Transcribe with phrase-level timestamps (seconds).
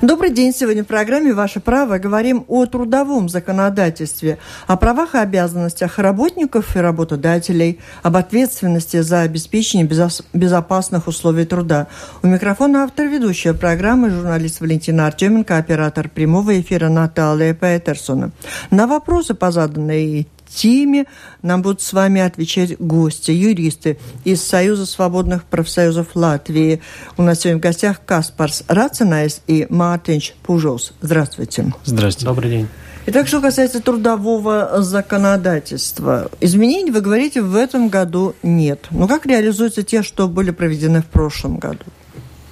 [0.00, 0.52] Добрый день.
[0.52, 6.80] Сегодня в программе «Ваше право» говорим о трудовом законодательстве, о правах и обязанностях работников и
[6.80, 9.88] работодателей, об ответственности за обеспечение
[10.32, 11.86] безопасных условий труда.
[12.22, 18.32] У микрофона автор ведущая программы, журналист Валентина Артеменко, оператор прямого эфира Наталья Петерсона.
[18.70, 21.06] На вопросы по заданной теме
[21.42, 26.80] нам будут с вами отвечать гости, юристы из Союза свободных профсоюзов Латвии.
[27.16, 30.92] У нас сегодня в гостях Каспарс Рацинайс и Мартинч Пужос.
[31.00, 31.72] Здравствуйте.
[31.84, 32.26] Здравствуйте.
[32.26, 32.68] Добрый день.
[33.04, 38.86] Итак, что касается трудового законодательства, изменений, вы говорите, в этом году нет.
[38.92, 41.84] Но как реализуются те, что были проведены в прошлом году?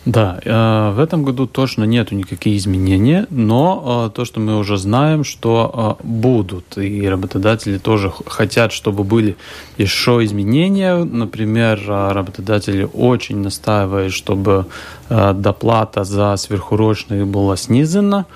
[0.06, 4.78] Да, э, в этом году точно нету никаких изменений, но э, то, что мы уже
[4.78, 9.36] знаем, что э, будут, и работодатели тоже хотят, чтобы были
[9.76, 11.04] еще изменения.
[11.04, 14.64] Например, работодатели очень настаивают, чтобы
[15.10, 18.26] доплата за сверхурочные была снизена.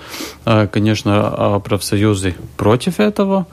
[0.44, 3.46] Конечно, профсоюзы против этого.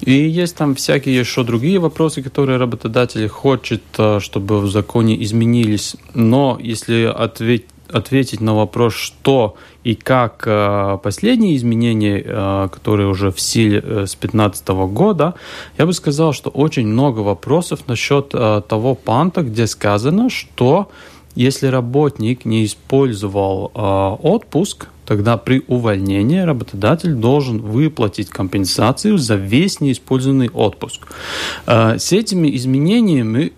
[0.00, 5.96] И есть там всякие еще другие вопросы, которые работодатели хотят, чтобы в законе изменились.
[6.14, 13.30] Но если ответить ответить на вопрос, что и как э, последние изменения, э, которые уже
[13.30, 15.34] в силе э, с 2015 года,
[15.78, 20.88] я бы сказал, что очень много вопросов насчет того панта, где сказано, что
[21.34, 30.48] если работник не использовал отпуск, тогда при увольнении работодатель должен выплатить компенсацию за весь неиспользованный
[30.48, 31.06] отпуск.
[31.66, 33.52] С этими изменениями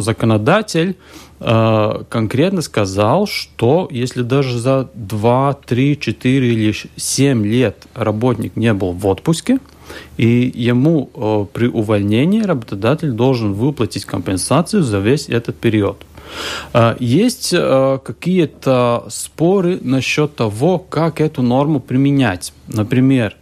[0.00, 0.96] законодатель
[1.44, 8.72] Э, конкретно сказал, что если даже за 2, 3, 4 или 7 лет работник не
[8.72, 9.58] был в отпуске,
[10.16, 16.04] и ему э, при увольнении работодатель должен выплатить компенсацию за весь этот период.
[16.72, 22.52] Э, есть какие-то споры насчет того, как эту норму применять.
[22.68, 23.36] Например,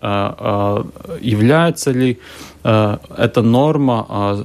[1.20, 2.18] является ли
[2.62, 4.44] эта норма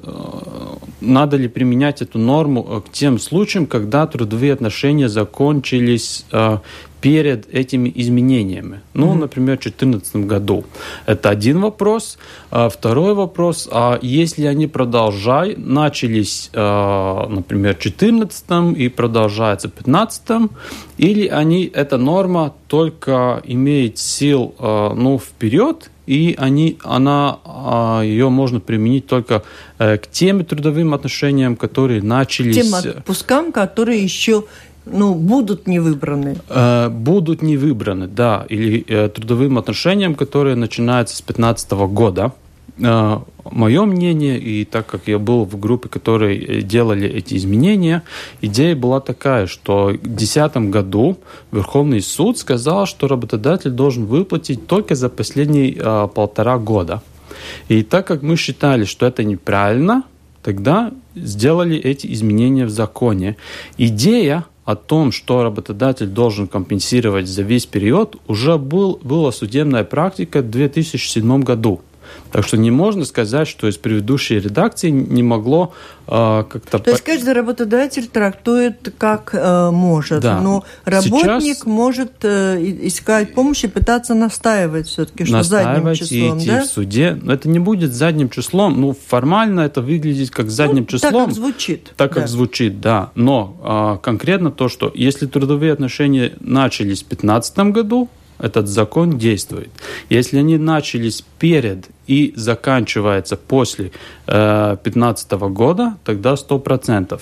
[1.05, 6.57] надо ли применять эту норму э, к тем случаям, когда трудовые отношения закончились э,
[7.05, 8.81] перед этими изменениями.
[8.95, 9.19] Ну, mm-hmm.
[9.19, 10.63] например, в 2014 году.
[11.05, 12.17] Это один вопрос.
[12.49, 19.73] А второй вопрос, а если они продолжай, начались, э, например, в 2014 и продолжаются в
[19.73, 20.49] 2015,
[20.97, 28.59] или они, эта норма только имеет сил ну, вперед, и они, она, а, ее можно
[28.59, 29.41] применить только
[29.79, 32.55] э, к тем трудовым отношениям, которые начались...
[32.55, 34.43] Тем отпускам, которые еще
[34.85, 36.37] ну, будут не выбраны.
[36.49, 38.45] Э, будут не выбраны, да.
[38.49, 42.33] Или э, трудовым отношениям, которые начинаются с 2015 года.
[42.77, 43.19] Э,
[43.51, 48.03] мое мнение, и так как я был в группе, которые делали эти изменения,
[48.41, 51.17] идея была такая, что в 2010 году
[51.51, 55.73] Верховный суд сказал, что работодатель должен выплатить только за последние
[56.09, 57.01] полтора года.
[57.69, 60.03] И так как мы считали, что это неправильно,
[60.43, 63.35] тогда сделали эти изменения в законе.
[63.77, 70.41] Идея о том, что работодатель должен компенсировать за весь период, уже был, была судебная практика
[70.41, 71.81] в 2007 году.
[72.31, 75.73] Так что не можно сказать, что из предыдущей редакции не могло
[76.07, 76.79] э, как-то...
[76.79, 80.41] То есть каждый работодатель трактует как э, может, да.
[80.41, 81.65] но работник Сейчас...
[81.65, 86.63] может э, искать помощь и пытаться настаивать все-таки, что задним числом, и идти да?
[86.63, 87.17] в суде.
[87.21, 88.81] Но это не будет задним числом.
[88.81, 91.11] Ну, формально это выглядит как задним ну, числом.
[91.11, 91.93] Так как звучит.
[91.95, 92.21] Так да.
[92.21, 93.11] как звучит, да.
[93.15, 99.69] Но э, конкретно то, что если трудовые отношения начались в 2015 году, этот закон действует.
[100.09, 103.91] Если они начались перед и заканчивается после
[104.27, 107.19] 2015 э, года, тогда 100%.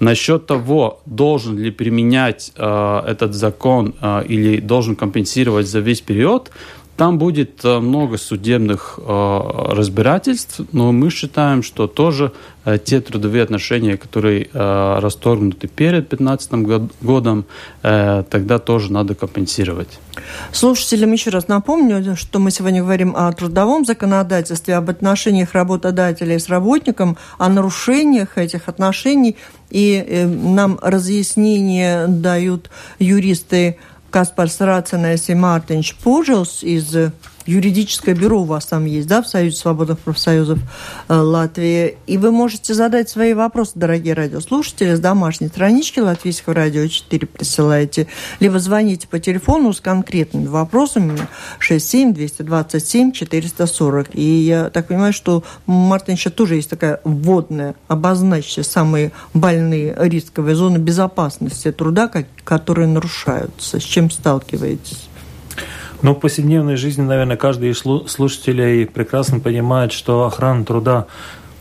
[0.00, 6.50] Насчет того, должен ли применять э, этот закон э, или должен компенсировать за весь период,
[6.96, 12.32] там будет э, много судебных э, разбирательств, но мы считаем, что тоже
[12.84, 16.52] те трудовые отношения, которые расторгнуты перед 2015
[17.00, 17.44] годом,
[17.82, 19.98] тогда тоже надо компенсировать.
[20.52, 26.48] Слушателям еще раз напомню, что мы сегодня говорим о трудовом законодательстве, об отношениях работодателей с
[26.48, 29.36] работником, о нарушениях этих отношений.
[29.70, 33.76] И нам разъяснение дают юристы
[34.10, 37.12] Kaspars Racenais и Mārtiņš Pūžels из
[37.46, 40.58] юридическое бюро у вас там есть, да, в Союзе свободных профсоюзов
[41.08, 41.96] э, Латвии.
[42.06, 48.08] И вы можете задать свои вопросы, дорогие радиослушатели, с домашней странички Латвийского радио 4 присылаете,
[48.40, 51.18] либо звоните по телефону с конкретными вопросами
[51.58, 54.08] 67 227 440.
[54.14, 60.56] И я так понимаю, что, Мартин, еще тоже есть такая вводная, обозначьте самые больные рисковые
[60.56, 62.10] зоны безопасности труда,
[62.44, 63.80] которые нарушаются.
[63.80, 65.08] С чем сталкиваетесь?
[66.02, 71.06] Ну, в повседневной жизни, наверное, каждый из слушателей прекрасно понимает, что охрана труда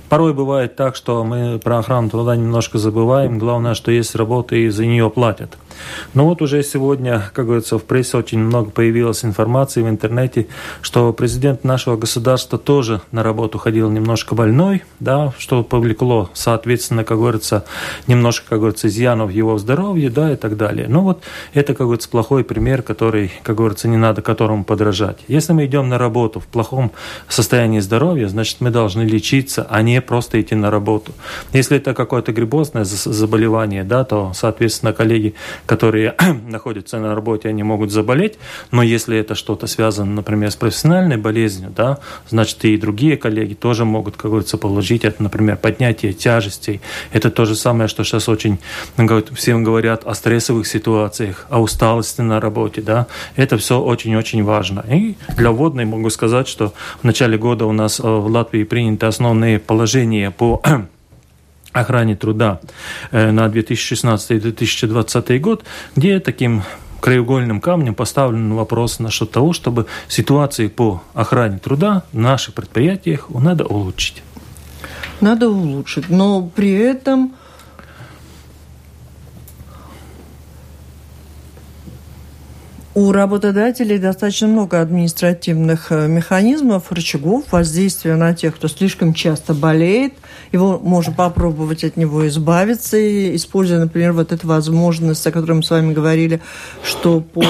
[0.09, 3.39] Порой бывает так, что мы про охрану труда немножко забываем.
[3.39, 5.57] Главное, что есть работа и за нее платят.
[6.13, 10.47] Но вот уже сегодня, как говорится, в прессе очень много появилось информации в интернете,
[10.81, 17.17] что президент нашего государства тоже на работу ходил немножко больной, да, что повлекло, соответственно, как
[17.17, 17.65] говорится,
[18.07, 20.87] немножко, как говорится, изъянов его здоровья, да, и так далее.
[20.87, 21.23] Но вот
[21.53, 25.17] это, как говорится, плохой пример, который, как говорится, не надо которому подражать.
[25.27, 26.91] Если мы идем на работу в плохом
[27.27, 31.13] состоянии здоровья, значит, мы должны лечиться, а не просто идти на работу.
[31.53, 36.15] Если это какое-то грибозное заболевание, да, то, соответственно, коллеги, которые
[36.47, 38.37] находятся на работе, они могут заболеть,
[38.71, 43.85] но если это что-то связано, например, с профессиональной болезнью, да, значит, и другие коллеги тоже
[43.85, 46.81] могут, как говорится, положить это, например, поднятие тяжестей.
[47.11, 48.59] Это то же самое, что сейчас очень
[49.35, 53.07] всем говорят о стрессовых ситуациях, о усталости на работе, да.
[53.35, 54.83] Это все очень-очень важно.
[54.89, 59.05] И для вводной могу сказать, что в начале года у нас э, в Латвии приняты
[59.05, 60.61] основные положения по
[61.75, 62.59] охране труда
[63.11, 66.63] э, на 2016-2020 год, где таким
[67.01, 73.65] краеугольным камнем поставлен вопрос насчет того, чтобы ситуации по охране труда в наших предприятиях надо
[73.65, 74.23] улучшить.
[75.21, 77.35] Надо улучшить, но при этом
[82.95, 90.13] У работодателей достаточно много административных э, механизмов, рычагов воздействия на тех, кто слишком часто болеет.
[90.53, 95.71] Его можно попробовать от него избавиться, используя, например, вот эту возможность, о которой мы с
[95.71, 96.39] вами говорили,
[96.85, 97.43] что по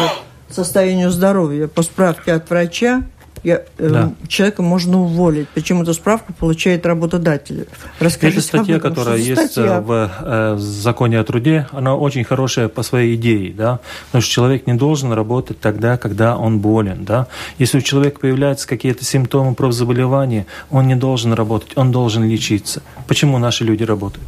[0.50, 3.04] состоянию здоровья, по справке от врача,
[3.46, 4.14] я, э, да.
[4.28, 5.48] человека можно уволить.
[5.54, 7.68] Причем эту справку получает работодатель.
[8.00, 9.82] Расскажите, Это статья, которая есть статья?
[9.82, 14.32] В, э, в законе о труде, она очень хорошая по своей идее, да, потому что
[14.32, 17.28] человек не должен работать тогда, когда он болен, да.
[17.60, 22.82] Если у человека появляются какие-то симптомы профзаболевания, он не должен работать, он должен лечиться.
[23.08, 24.28] Почему наши люди работают?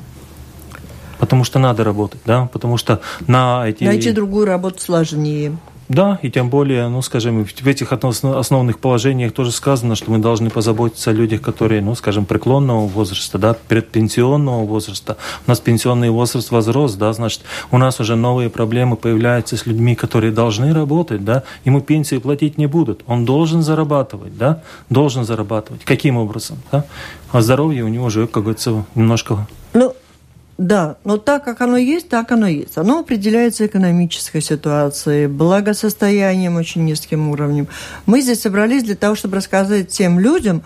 [1.17, 3.83] Потому что надо работать, да, потому что на эти...
[3.83, 5.57] Найти другую работу сложнее.
[5.89, 10.49] Да, и тем более, ну, скажем, в этих основных положениях тоже сказано, что мы должны
[10.49, 15.15] позаботиться о людях, которые, ну, скажем, преклонного возраста, да, предпенсионного возраста.
[15.45, 17.41] У нас пенсионный возраст возрос, да, значит,
[17.71, 22.57] у нас уже новые проблемы появляются с людьми, которые должны работать, да, ему пенсии платить
[22.57, 23.01] не будут.
[23.07, 25.85] Он должен зарабатывать, да, должен зарабатывать.
[25.85, 26.83] Каким образом, да?
[27.31, 29.93] А здоровье у него уже, как говорится, немножко ну,
[30.57, 32.77] да, но так, как оно есть, так оно есть.
[32.77, 37.67] Оно определяется экономической ситуацией, благосостоянием очень низким уровнем.
[38.07, 40.63] Мы здесь собрались для того, чтобы рассказать тем людям,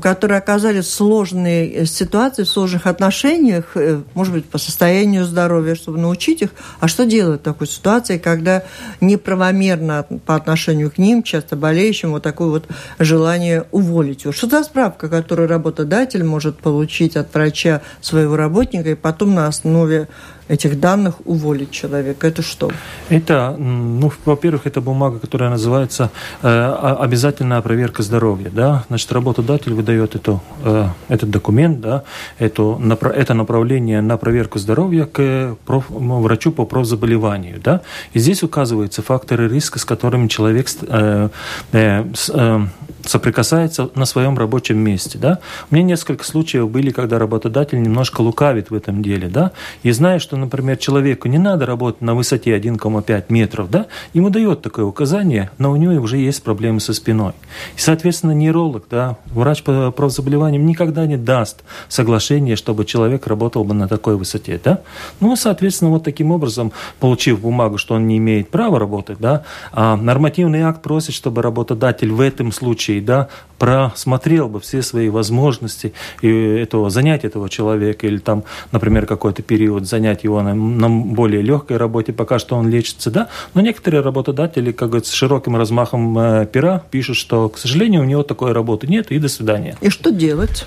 [0.00, 5.74] которые оказались в сложной э, ситуации, в сложных отношениях, э, может быть, по состоянию здоровья,
[5.74, 8.62] чтобы научить их, а что делать в такой ситуации, когда
[9.00, 12.68] неправомерно по отношению к ним, часто болеющим, вот такое вот
[13.00, 14.32] желание уволить его.
[14.32, 20.08] Что за справка, которую работодатель может получить от врача своего работника и потом на основе
[20.52, 22.26] этих данных уволить человека.
[22.26, 22.70] Это что?
[23.08, 26.10] Это, ну, во-первых, это бумага, которая называется
[26.42, 28.50] э, обязательная проверка здоровья.
[28.50, 28.84] Да?
[28.88, 32.02] Значит, работодатель выдает эту, э, этот документ, да,
[32.38, 37.58] эту, это направление на проверку здоровья к проф, врачу по профзаболеванию.
[37.64, 37.80] Да?
[38.12, 41.28] И здесь указываются факторы риска, с которыми человек э,
[41.72, 42.66] э, э,
[43.04, 45.18] соприкасается на своем рабочем месте.
[45.18, 45.38] Да?
[45.70, 49.28] У меня несколько случаев были, когда работодатель немножко лукавит в этом деле.
[49.28, 49.52] Да?
[49.82, 54.62] И зная, что например, человеку не надо работать на высоте 1,5 метров, да, ему дает
[54.62, 57.32] такое указание, но у него уже есть проблемы со спиной.
[57.76, 63.74] И, соответственно, нейролог, да, врач по правозаболеваниям никогда не даст соглашение, чтобы человек работал бы
[63.74, 64.80] на такой высоте, да.
[65.20, 69.96] Ну, соответственно, вот таким образом, получив бумагу, что он не имеет права работать, да, а
[69.96, 73.28] нормативный акт просит, чтобы работодатель в этом случае, да,
[73.62, 78.42] просмотрел бы все свои возможности и этого, занять этого человека или там,
[78.72, 83.28] например, какой-то период занять его на, на более легкой работе, пока что он лечится, да.
[83.54, 88.04] Но некоторые работодатели, как говорится, с широким размахом э, пера пишут, что, к сожалению, у
[88.04, 89.76] него такой работы нет, и до свидания.
[89.80, 90.66] И что делать?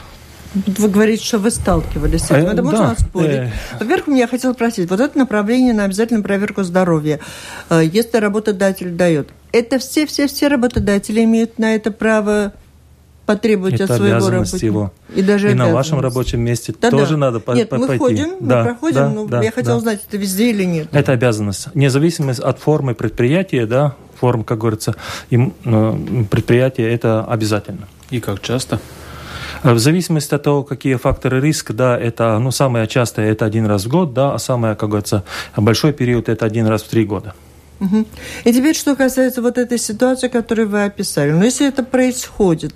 [0.54, 2.48] Вы говорите, что вы сталкивались с этим.
[2.48, 3.30] Э, Это можно да, спорить.
[3.30, 3.52] Э...
[3.78, 7.20] Во-первых, я хотела спросить, вот это направление на обязательную проверку здоровья,
[7.70, 12.54] э, если работодатель дает, это все-все-все работодатели имеют на это право
[13.26, 14.66] потребовать это от своего работника.
[14.66, 14.92] его.
[15.16, 17.18] И даже и на вашем рабочем месте да, тоже да.
[17.18, 17.86] надо нет, пойти.
[17.86, 19.78] мы ходим, да, мы проходим, да, но да, я хотела да.
[19.78, 20.88] узнать, это везде или нет.
[20.92, 21.68] Это обязанность.
[21.74, 24.96] Независимо от формы предприятия, да, форм, как говорится,
[25.30, 27.88] им, э, предприятие это обязательно.
[28.12, 28.80] И как часто?
[29.64, 33.86] В зависимости от того, какие факторы риска, да, это, ну, самое частое это один раз
[33.86, 35.24] в год, да, а самое, как говорится,
[35.58, 37.34] большой период это один раз в три года.
[37.80, 38.06] Угу.
[38.46, 41.32] И теперь, что касается вот этой ситуации, которую вы описали.
[41.32, 42.76] Но если это происходит,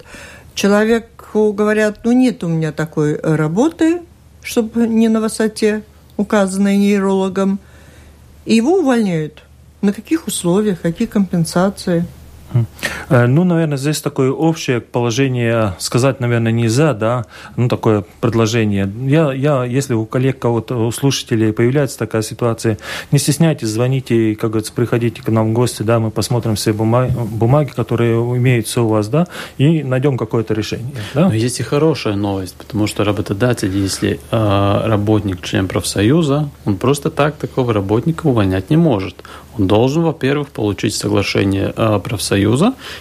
[0.59, 4.01] человеку говорят, ну, нет у меня такой работы,
[4.41, 5.83] чтобы не на высоте,
[6.17, 7.59] указанной нейрологом,
[8.43, 9.43] и его увольняют.
[9.81, 12.05] На каких условиях, какие компенсации?
[13.09, 17.25] Ну, наверное, здесь такое общее положение сказать, наверное, нельзя, да,
[17.55, 18.91] ну, такое предложение.
[19.05, 22.77] Я, я если у коллег, кого-то, у слушателей появляется такая ситуация,
[23.11, 27.13] не стесняйтесь, звоните, как говорится, приходите к нам в гости, да, мы посмотрим все бумаги,
[27.13, 29.27] бумаги которые имеются у вас, да,
[29.57, 30.95] и найдем какое-то решение.
[31.13, 31.29] Да?
[31.29, 37.09] Но есть и хорошая новость, потому что работодатель, если э, работник член профсоюза, он просто
[37.09, 39.23] так такого работника увольнять не может.
[39.57, 42.38] Он должен, во-первых, получить соглашение э, профсоюза,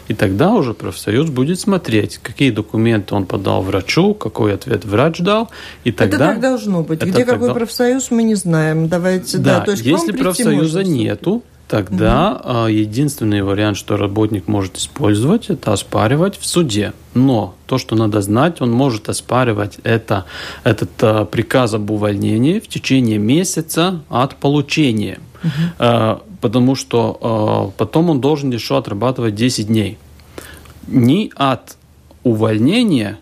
[0.09, 5.50] и тогда уже профсоюз будет смотреть, какие документы он подал врачу, какой ответ врач дал,
[5.85, 6.16] и тогда...
[6.16, 6.99] Это так должно быть.
[6.99, 7.33] Это Где тогда...
[7.33, 8.88] какой профсоюз, мы не знаем.
[8.88, 12.66] Давайте, да, да, то есть если профсоюза нету, тогда угу.
[12.68, 16.92] единственный вариант, что работник может использовать, это оспаривать в суде.
[17.14, 20.25] Но то, что надо знать, он может оспаривать это,
[20.64, 25.18] этот а, приказ об увольнении в течение месяца от получения.
[25.45, 26.21] Угу.
[26.40, 29.99] Потому что а, потом он должен еще отрабатывать 10 дней.
[30.87, 31.76] Не от
[32.23, 33.18] увольнения,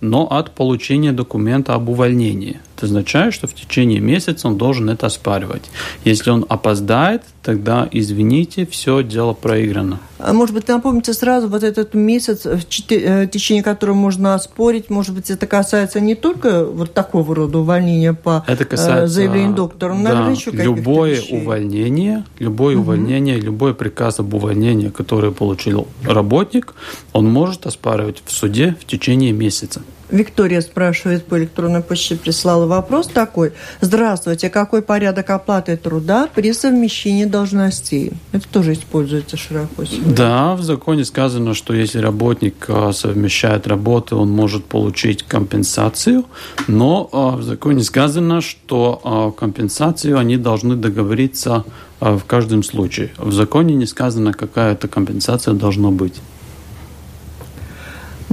[0.00, 2.60] но от получения документа об увольнении.
[2.76, 5.62] Это означает, что в течение месяца он должен это оспаривать.
[6.04, 10.00] Если он опоздает, тогда, извините, все дело проиграно.
[10.18, 15.30] А может быть, напомните сразу вот этот месяц, в течение которого можно оспорить, может быть,
[15.30, 20.10] это касается не только вот такого рода увольнения по это касается, заявлению доктора, но, да,
[20.10, 21.42] наверное, еще любое вещей.
[21.42, 22.82] увольнение, любое угу.
[22.82, 26.74] увольнение, любой приказ об увольнении, который получил работник,
[27.12, 29.82] он может оспаривать в суде в течение месяца.
[30.10, 33.52] Виктория спрашивает по электронной почте, прислала вопрос такой.
[33.80, 38.12] Здравствуйте, какой порядок оплаты труда при совмещении должностей?
[38.32, 40.14] Это тоже используется широко сегодня.
[40.14, 46.24] Да, в законе сказано, что если работник совмещает работы, он может получить компенсацию,
[46.68, 51.64] но в законе сказано, что компенсацию они должны договориться
[52.00, 53.10] в каждом случае.
[53.16, 56.14] В законе не сказано, какая эта компенсация должна быть.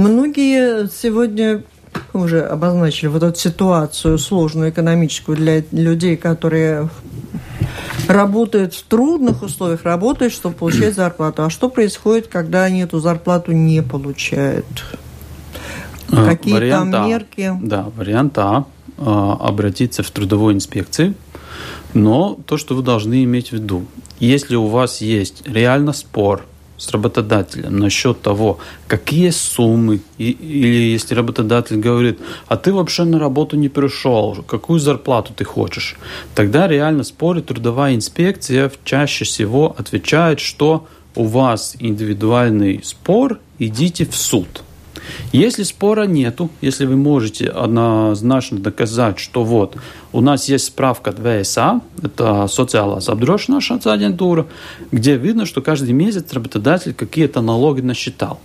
[0.01, 1.61] Многие сегодня
[2.11, 6.89] уже обозначили вот эту ситуацию сложную экономическую для людей, которые
[8.07, 11.43] работают в трудных условиях, работают, чтобы получать зарплату.
[11.43, 14.65] А что происходит, когда они эту зарплату не получают?
[16.09, 17.07] Какие вариант там а.
[17.07, 17.51] мерки?
[17.61, 18.65] Да, вариант А–
[18.97, 21.13] обратиться в трудовую инспекцию.
[21.93, 23.85] Но то, что вы должны иметь в виду,
[24.19, 26.43] если у вас есть реально спор
[26.81, 28.57] с работодателем насчет того,
[28.87, 34.79] какие суммы, и, или если работодатель говорит, а ты вообще на работу не пришел, какую
[34.79, 35.95] зарплату ты хочешь,
[36.33, 44.15] тогда реально спорит трудовая инспекция чаще всего отвечает, что у вас индивидуальный спор, идите в
[44.15, 44.63] суд.
[45.31, 49.77] Если спора нету, если вы можете однозначно доказать, что вот
[50.11, 54.47] у нас есть справка от ВСА, это социальная apdrošināšanas агентура,
[54.91, 58.39] где видно, что каждый месяц работодатель какие-то налоги насчитал.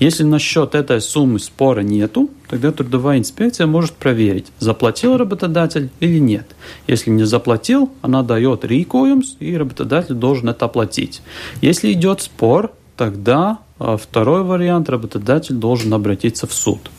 [0.00, 6.54] Если насчет этой суммы спора нету, тогда трудовая инспекция может проверить, заплатил работодатель или нет.
[6.88, 11.22] Если не заплатил, она дает рикоемс, и работодатель должен это оплатить.
[11.60, 16.90] Если идет спор, тогда второй вариант работодатель должен обратиться в суд.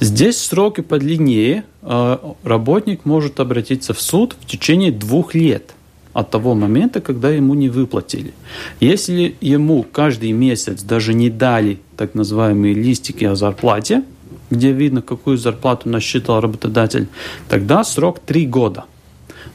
[0.00, 1.64] Здесь сроки подлиннее.
[2.44, 5.74] Работник может обратиться в суд в течение двух лет
[6.12, 8.34] от того момента, когда ему не выплатили.
[8.80, 14.02] Если ему каждый месяц даже не дали так называемые листики о зарплате,
[14.50, 17.08] где видно, какую зарплату насчитал работодатель,
[17.48, 18.84] тогда срок три года.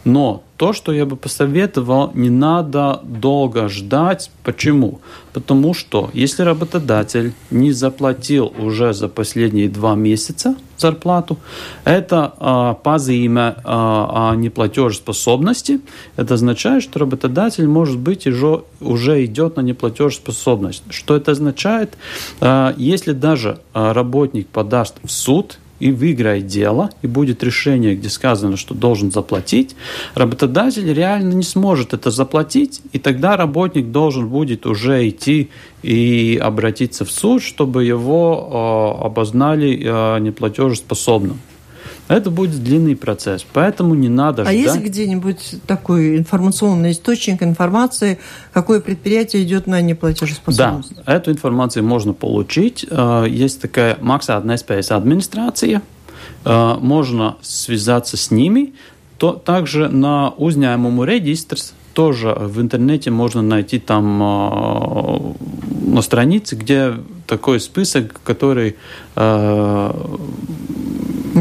[0.08, 4.32] Но то, что я бы посоветовал, не надо долго ждать.
[4.42, 5.02] Почему?
[5.34, 11.38] Потому что если работодатель не заплатил уже за последние два месяца зарплату,
[11.84, 15.82] это э, позыме э, о неплатежеспособности.
[16.16, 20.84] Это означает, что работодатель, может быть, уже, уже идет на неплатежеспособность.
[20.90, 21.98] Что это означает?
[22.40, 28.58] Э, если даже работник подаст в суд и выиграет дело, и будет решение, где сказано,
[28.58, 29.76] что должен заплатить,
[30.16, 35.50] работодатель реально не сможет это заплатить, и тогда работник должен будет уже идти
[35.84, 41.40] и обратиться в суд, чтобы его э, обознали э, неплатежеспособным.
[42.08, 44.54] Это будет длинный процесс, поэтому не надо ждать.
[44.54, 48.20] А есть где-нибудь такой информационный источник информации,
[48.54, 50.94] какое предприятие идет на неплатежеспособность?
[50.96, 52.86] Да, эту информацию можно получить.
[52.90, 55.82] Э, есть такая maksātnespējas администрация,
[56.46, 58.74] э, можно связаться с ними.
[59.18, 65.34] То, также на uzņēmumu регистрс тоже в интернете можно найти там э,
[65.88, 66.94] на странице, где
[67.26, 68.78] такой список, который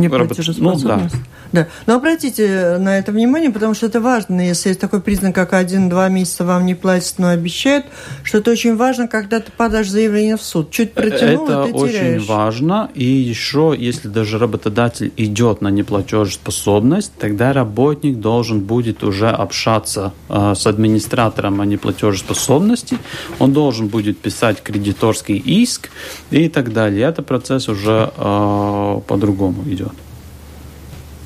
[0.00, 0.84] Неплатежеспособность.
[0.84, 1.10] Ну, да.
[1.56, 1.68] Да.
[1.86, 4.46] Но обратите на это внимание, потому что это важно.
[4.46, 7.86] Если есть такой признак, как один-два месяца вам не платят, но обещают,
[8.22, 10.70] что это очень важно, когда ты подашь заявление в суд.
[10.70, 12.26] Чуть протянул, Это ты очень теряешь.
[12.26, 12.90] важно.
[12.94, 20.52] И еще, если даже работодатель идет на неплатежеспособность, тогда работник должен будет уже общаться э,
[20.54, 22.98] с администратором о неплатежеспособности.
[23.38, 25.88] Он должен будет писать кредиторский иск
[26.30, 27.06] и так далее.
[27.08, 29.92] Это процесс уже э, по-другому идет.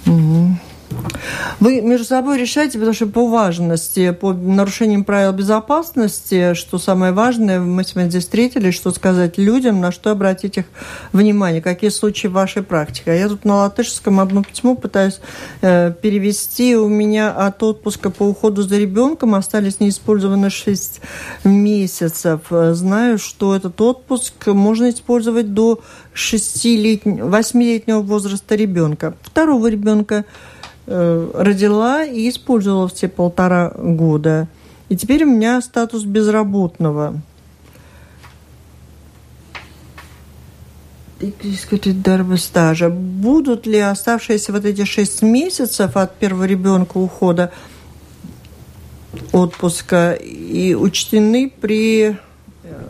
[0.06, 0.69] 嗯。
[1.60, 7.84] Вы между собой решаете, потому что по важности, по нарушениям правил безопасности, что самое важное, мы
[7.84, 10.64] сегодня здесь встретились, что сказать людям, на что обратить их
[11.12, 13.12] внимание, какие случаи вашей практике.
[13.12, 15.20] А я тут на латышском одно письмо пытаюсь
[15.60, 16.76] э, перевести.
[16.76, 21.00] У меня от отпуска по уходу за ребенком остались неиспользованы 6
[21.44, 22.40] месяцев.
[22.50, 25.80] Знаю, что этот отпуск можно использовать до
[26.14, 29.14] 6-летнего, 8-летнего возраста ребенка.
[29.22, 30.24] Второго ребенка
[30.90, 34.48] родила и использовала все полтора года.
[34.88, 37.20] И теперь у меня статус безработного.
[42.02, 42.88] дарба стажа.
[42.88, 47.52] Будут ли оставшиеся вот эти шесть месяцев от первого ребенка ухода
[49.32, 52.16] отпуска и учтены при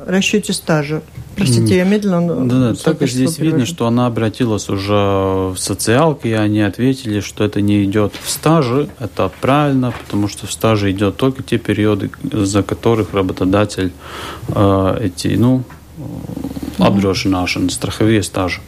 [0.07, 1.03] расчете стажа?
[1.41, 2.47] Простите, я медленно...
[2.47, 7.45] Да, да, и здесь видно, что она обратилась уже в социалки, и они ответили, что
[7.45, 8.89] это не идет в стаже.
[8.99, 13.93] Это правильно, потому что в стаже идет только те периоды, за которых работодатель
[14.49, 15.65] э, эти, ну,
[16.79, 18.61] apdrošināšana, страховые стажи.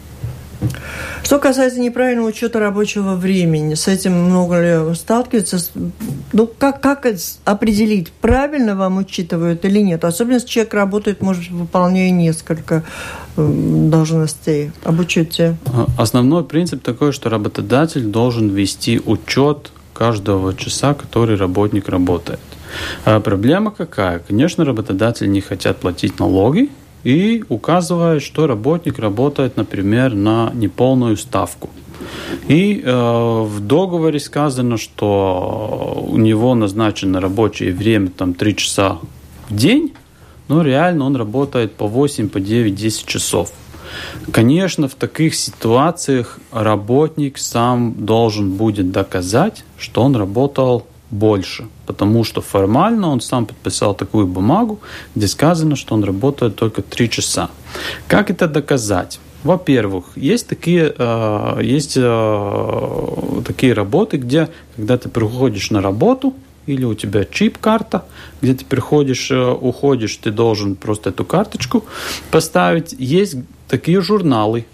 [1.22, 5.58] Что касается неправильного учета рабочего времени, с этим много ли сталкиваются?
[6.32, 7.06] Ну, как, как
[7.44, 10.04] определить, правильно вам учитывают или нет?
[10.04, 12.84] Особенно, если человек работает, может, выполняя несколько
[13.36, 15.56] должностей об учете.
[15.96, 22.40] Основной принцип такой, что работодатель должен вести учет каждого часа, который работник работает.
[23.04, 24.18] А проблема какая?
[24.18, 26.70] Конечно, работодатели не хотят платить налоги,
[27.04, 31.70] и указывает, что работник работает, например, на неполную ставку.
[32.48, 38.98] И э, в договоре сказано, что у него назначено рабочее время там 3 часа
[39.48, 39.94] в день,
[40.48, 43.52] но реально он работает по 8, по 9, 10 часов.
[44.30, 52.40] Конечно, в таких ситуациях работник сам должен будет доказать, что он работал больше, потому что
[52.40, 54.80] формально он сам подписал такую бумагу,
[55.14, 57.50] где сказано, что он работает только три часа.
[58.08, 59.20] Как это доказать?
[59.44, 66.34] Во-первых, есть такие, э, есть э, такие работы, где, когда ты приходишь на работу,
[66.66, 68.04] или у тебя чип-карта,
[68.40, 71.84] где ты приходишь, э, уходишь, ты должен просто эту карточку
[72.30, 72.94] поставить.
[72.98, 73.36] Есть
[73.68, 74.64] такие журналы,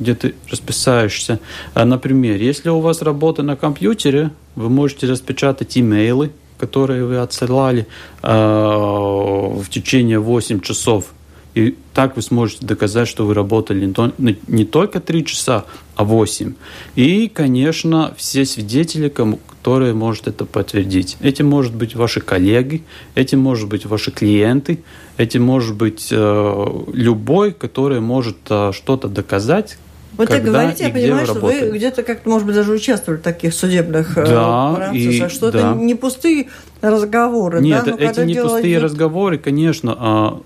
[0.00, 1.38] где ты расписаешься.
[1.74, 7.86] Например, если у вас работа на компьютере, вы можете распечатать имейлы, которые вы отсылали
[8.22, 11.06] э, в течение 8 часов.
[11.54, 15.64] И так вы сможете доказать, что вы работали не, то, не только 3 часа,
[15.96, 16.54] а 8.
[16.96, 21.16] И, конечно, все свидетели, которые могут это подтвердить.
[21.20, 22.82] Эти могут быть ваши коллеги,
[23.14, 24.82] эти могут быть ваши клиенты,
[25.18, 29.76] эти может быть э, любой, который может э, что-то доказать,
[30.16, 33.22] вот Когда вы говорите, я понимаю, что вы где-то как-то, может быть, даже участвовали в
[33.22, 35.58] таких судебных э, да, процессах, и, что да.
[35.58, 36.48] это не пустые
[36.82, 37.62] разговоры.
[37.62, 37.92] Нет, да?
[37.92, 38.82] Но эти не пустые идет...
[38.82, 39.96] разговоры, конечно.
[39.98, 40.40] А,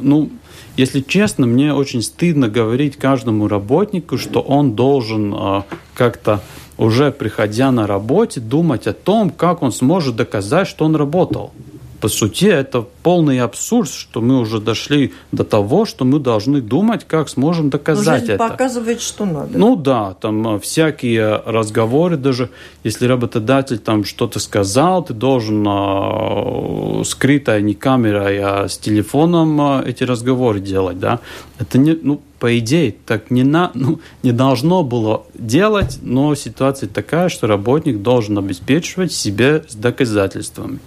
[0.00, 0.30] ну,
[0.76, 6.40] если честно, мне очень стыдно говорить каждому работнику, что он должен а, как-то
[6.78, 11.52] уже приходя на работе думать о том, как он сможет доказать, что он работал
[12.00, 17.04] по сути, это полный абсурд, что мы уже дошли до того, что мы должны думать,
[17.06, 18.48] как сможем доказать жизнь это.
[18.48, 19.58] показывает, что надо.
[19.58, 22.48] Ну да, там э, всякие разговоры, даже
[22.84, 29.90] если работодатель там что-то сказал, ты должен э, скрыто, не камерой, а с телефоном э,
[29.90, 31.20] эти разговоры делать, да.
[31.58, 36.88] Это не, ну, по идее, так не, на, ну, не должно было делать, но ситуация
[36.88, 40.80] такая, что работник должен обеспечивать себе с доказательствами.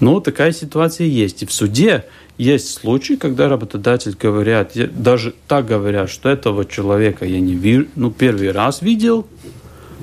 [0.00, 1.42] Ну, такая ситуация есть.
[1.42, 2.04] И в суде
[2.38, 8.10] есть случаи, когда работодатель говорят, даже так говорят, что этого человека я не вижу, ну,
[8.10, 9.26] первый раз видел,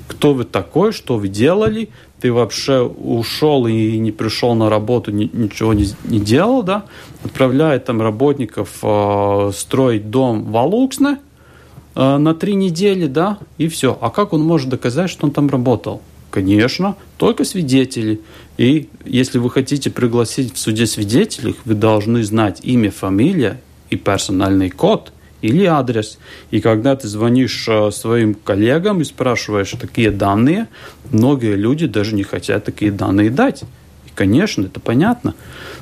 [0.07, 5.29] кто вы такой, что вы делали, ты вообще ушел и не пришел на работу, ни,
[5.31, 6.85] ничего не, не делал, да,
[7.23, 11.19] отправляет там работников э, строить дом в Алуксне
[11.95, 13.97] э, на три недели, да, и все.
[14.01, 16.01] А как он может доказать, что он там работал?
[16.29, 18.21] Конечно, только свидетели.
[18.59, 24.69] И если вы хотите пригласить в суде свидетелей, вы должны знать имя, фамилия и персональный
[24.69, 26.17] код– или адрес.
[26.51, 30.67] И когда ты звонишь э, своим коллегам и спрашиваешь такие данные,
[31.11, 33.63] многие люди даже не хотят такие данные дать.
[34.05, 35.35] И, конечно, это понятно.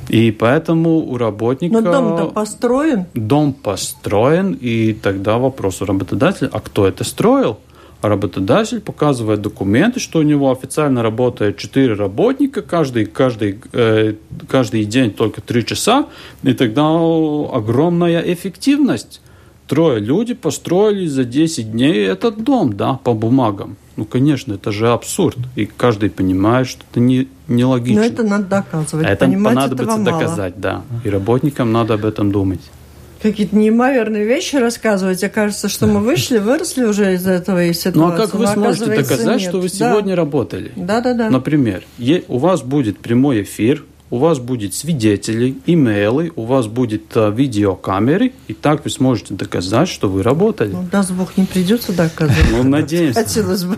[0.10, 1.82] И поэтому у работника...
[1.82, 3.06] Но дом-то построен.
[3.14, 7.60] Дом построен, и тогда вопрос у работодателя, а кто это строил?
[8.02, 14.14] Работодатель показывает документы, что у него официально работает 4 работника, каждый, каждый, э,
[14.48, 16.06] каждый день только 3 часа,
[16.44, 19.22] и тогда огромная эффективность
[19.68, 23.78] трое люди построили за 10 дней этот дом, да, по бумагам.
[23.96, 25.38] Ну, конечно, это же абсурд.
[25.56, 28.02] И каждый понимает, что это не, нелогично.
[28.02, 29.08] Но это надо доказывать.
[29.08, 30.84] Это Понимать понадобится доказать, да.
[31.04, 32.62] И работникам надо об этом думать.
[33.22, 35.24] Какие-то неимоверные вещи рассказывать.
[35.24, 38.00] А кажется, что мы вышли, выросли уже из этого и ситуации.
[38.00, 39.50] Ну, а как вы сможете доказать, нет.
[39.50, 40.16] что вы сегодня да.
[40.16, 40.72] работали?
[40.76, 41.30] Да, да, да.
[41.30, 41.84] Например,
[42.28, 48.34] у вас будет прямой эфир, у вас будет свидетели, имейлы, у вас будет а, видеокамеры,
[48.48, 50.72] и так вы сможете доказать, что вы работали.
[50.72, 52.52] Ну, даст Бог, не придется доказывать.
[52.52, 53.22] Ну, надеемся.
[53.22, 53.78] Хотелось бы.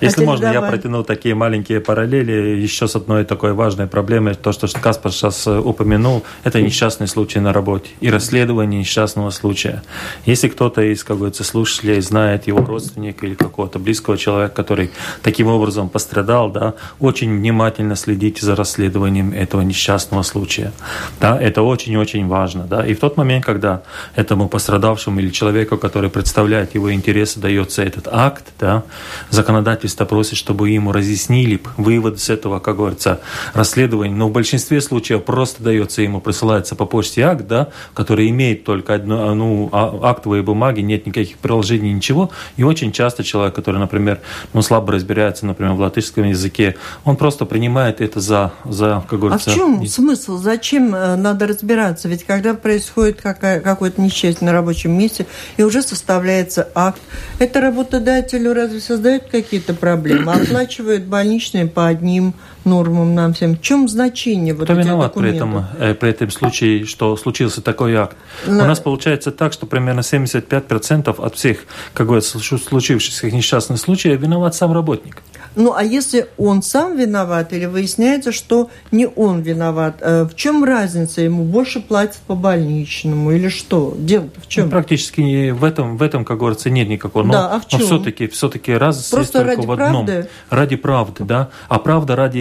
[0.00, 0.62] Если Хотели можно, давай.
[0.62, 5.46] я протяну такие маленькие параллели еще с одной такой важной проблемой, то, что Каспар сейчас
[5.46, 9.82] э, упомянул, это несчастный случай на работе и расследование несчастного случая.
[10.26, 14.90] Если кто-то из, как говорится, слушателей знает его родственника или какого-то близкого человека, который
[15.22, 20.72] таким образом пострадал, да, очень внимательно следите за расследованием этого несчастного случая.
[21.20, 22.64] Да, это очень-очень важно.
[22.64, 22.86] Да.
[22.86, 23.82] И в тот момент, когда
[24.14, 28.82] этому пострадавшему или человеку, который представляет его интересы, дается этот акт, да,
[29.30, 33.20] законодатель законодательство просит, чтобы ему разъяснили выводы с этого, как говорится,
[33.54, 34.14] расследования.
[34.14, 38.94] Но в большинстве случаев просто дается ему, присылается по почте акт, да, который имеет только
[38.94, 42.30] одну, ну, а, актовые бумаги, нет никаких приложений, ничего.
[42.56, 44.20] И очень часто человек, который, например,
[44.54, 49.50] ну, слабо разбирается, например, в латышском языке, он просто принимает это за, за как говорится...
[49.50, 50.38] А в чем смысл?
[50.38, 52.08] Зачем э, надо разбираться?
[52.08, 57.00] Ведь когда происходит какое-то несчастье на рабочем месте, и уже составляется акт,
[57.38, 60.34] это работодателю разве создает какие-то проблема.
[60.34, 62.34] Оплачивают больничные по одним
[62.66, 63.56] нормам нам всем.
[63.56, 67.94] В чем значение вот Кто виноват при этом, э, при этом случае, что случился такой
[67.94, 68.16] акт?
[68.46, 68.64] Но...
[68.64, 74.54] У нас получается так, что примерно 75% от всех, как говорится, случившихся несчастных случаев виноват
[74.54, 75.22] сам работник.
[75.56, 80.62] Ну, а если он сам виноват или выясняется, что не он виноват, э, в чем
[80.64, 81.22] разница?
[81.22, 83.94] Ему больше платят по больничному или что?
[83.98, 84.66] Дело в чем?
[84.66, 87.24] Ну, практически в этом, в этом, как говорится, нет никакого.
[87.24, 87.80] Но, да, а в чем?
[87.80, 90.04] но все-таки, все-таки раз Просто ради в одном.
[90.04, 90.28] правды?
[90.50, 91.48] Ради правды, да.
[91.68, 92.38] А правда ради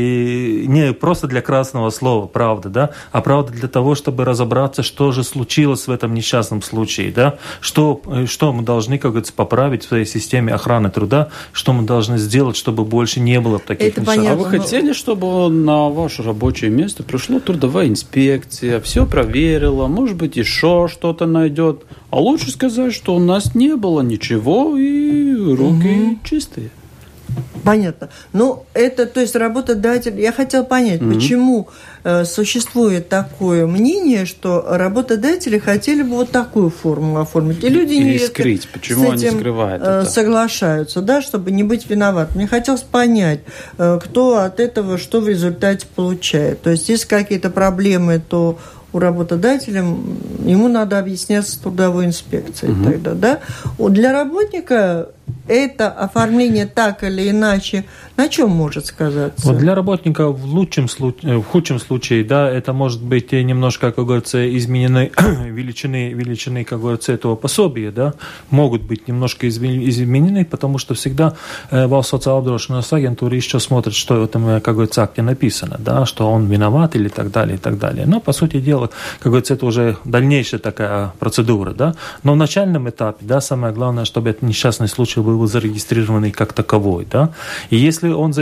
[0.68, 5.24] не просто для красного слова правда, да, а правда для того, чтобы разобраться, что же
[5.24, 9.88] случилось в этом несчастном случае, да, что, э, что мы должны, как говорится, поправить в
[9.88, 14.32] своей системе охраны труда, что мы должны сделать, чтобы больше не было таких Это понятно.
[14.32, 20.36] А вы хотели, чтобы на ваше рабочее место пришло трудовая инспекция, все проверила, может быть,
[20.36, 21.84] еще что-то найдет.
[22.10, 26.20] А лучше сказать, что у нас не было ничего и руки угу.
[26.24, 26.72] чистые.
[27.64, 28.10] Понятно.
[28.34, 30.20] Ну, это, то есть, работодатель...
[30.20, 31.14] Я хотела понять, mm-hmm.
[31.14, 31.68] почему
[32.04, 37.64] э, существует такое мнение, что работодатели хотели бы вот такую формулу оформить.
[37.64, 38.68] И люди не скрыть.
[38.70, 40.06] Почему с этим, они скрывают э, это?
[40.06, 42.36] соглашаются, да, чтобы не быть виноват.
[42.36, 43.40] Мне хотелось понять,
[43.78, 46.62] э, кто от этого что в результате получает.
[46.62, 48.60] То есть, если какие-то проблемы, то
[48.96, 52.86] у работодателя, ему надо объясняться с трудовой инспекцией угу.
[52.86, 53.40] тогда, да?
[53.78, 55.10] Для работника
[55.48, 57.86] это оформление так или иначе
[58.18, 59.48] на чем может сказаться?
[59.48, 64.06] Вот для работника в лучшем случае, в худшем случае, да, это может быть немножко, как
[64.06, 65.12] говорится, изменены
[65.46, 68.14] величины, величины, как говорится, этого пособия, да,
[68.50, 71.36] могут быть немножко изменены, потому что всегда
[71.72, 76.06] э, в социалдрошенной агентуре еще смотрят, что в этом, э, как говорится, акте написано, да,
[76.06, 78.06] что он виноват или так далее, и так далее.
[78.06, 81.96] Но, по сути дела, как говорится, это уже дальнейшая такая процедура, да.
[82.24, 86.52] Но в начальном этапе, да, самое главное, чтобы этот несчастный случай чтобы был зарегистрированный как
[86.52, 87.32] таковой, да.
[87.70, 88.34] И если он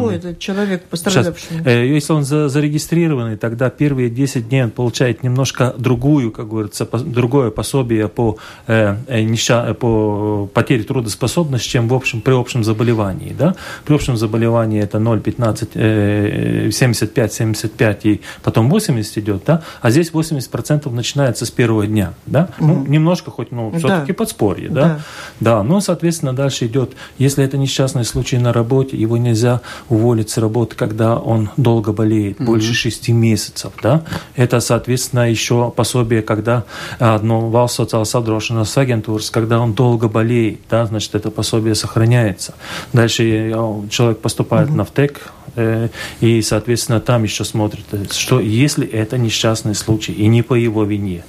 [0.00, 1.48] чего этот человек пострадавший?
[1.48, 6.48] Сейчас, э, если он за, зарегистрированный, тогда первые 10 дней он получает немножко другую, как
[6.48, 8.36] говорится, по, другое пособие по,
[8.66, 13.54] э, э нища, по потере трудоспособности, чем в общем, при общем заболевании, да.
[13.86, 20.90] При общем заболевании это 0,15, э, 75-75 и потом 80 идет, да, а здесь 80%
[20.90, 22.50] начинается с первого дня, да.
[22.58, 22.66] Mm-hmm.
[22.66, 24.14] Ну, немножко хоть, ну, все-таки да.
[24.14, 24.82] подспорье, да?
[24.82, 25.00] да.
[25.40, 25.93] Да, но, соответственно,
[26.32, 31.50] дальше идет, если это несчастный случай на работе, его нельзя уволить с работы, когда он
[31.56, 32.44] долго болеет, mm-hmm.
[32.44, 34.02] больше шести месяцев, да?
[34.36, 36.64] Это, соответственно, еще пособие, когда
[37.00, 42.54] ну, valsts sociālās apdrošināšanas агентūras, когда он долго болеет, да, значит, это пособие сохраняется.
[42.92, 43.50] Дальше
[43.90, 44.76] человек поступает mm-hmm.
[44.76, 45.88] на ВТЭК, э,
[46.20, 51.24] и, соответственно, там еще смотрят, что если это несчастный случай и не по его вине,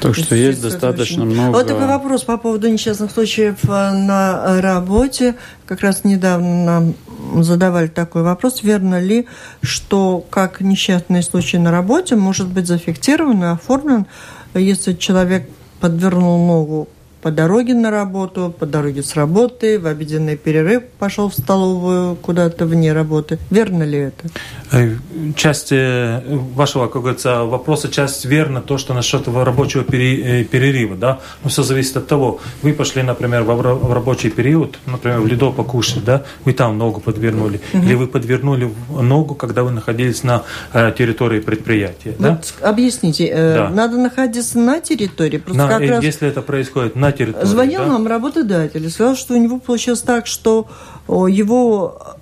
[0.00, 1.56] так что есть достаточно много...
[1.56, 5.34] Вот такой вопрос по поводу несчастных случаев э, на работе.
[5.66, 8.62] Как раз недавно нам задавали такой вопрос.
[8.62, 9.26] Верно ли,
[9.62, 14.06] что как несчастный случай на работе может быть зафиксирован и оформлен,
[14.54, 15.48] если человек
[15.80, 16.88] подвернул ногу
[17.22, 22.64] по дороге на работу, по дороге с работы, в обеденный перерыв пошел в столовую куда-то
[22.66, 23.38] вне работы.
[23.50, 24.28] Верно ли это?
[24.70, 24.94] Э,
[25.34, 26.22] часть э,
[26.54, 31.62] вашего, как говорится, вопроса, часть верно, то, что насчет рабочего э, перерыва, да, но все
[31.62, 36.52] зависит от того, вы пошли, например, в рабочий период, например, в ледо покушать, да, вы
[36.52, 37.82] там ногу подвернули, угу.
[37.82, 42.20] или вы подвернули ногу, когда вы находились на территории предприятия, вот
[42.60, 42.68] да?
[42.68, 43.70] Объясните, да.
[43.70, 46.04] надо находиться на территории, просто на, как раз...
[46.04, 47.86] Если это происходит на территории, Звонил да?
[47.86, 50.68] нам работодатель и сказал, что у него получилось так, что
[51.08, 52.16] его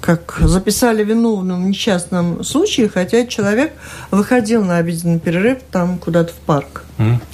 [0.00, 3.72] как записали виновным в несчастном случае, хотя человек
[4.10, 6.84] выходил на обеденный перерыв там куда-то в парк.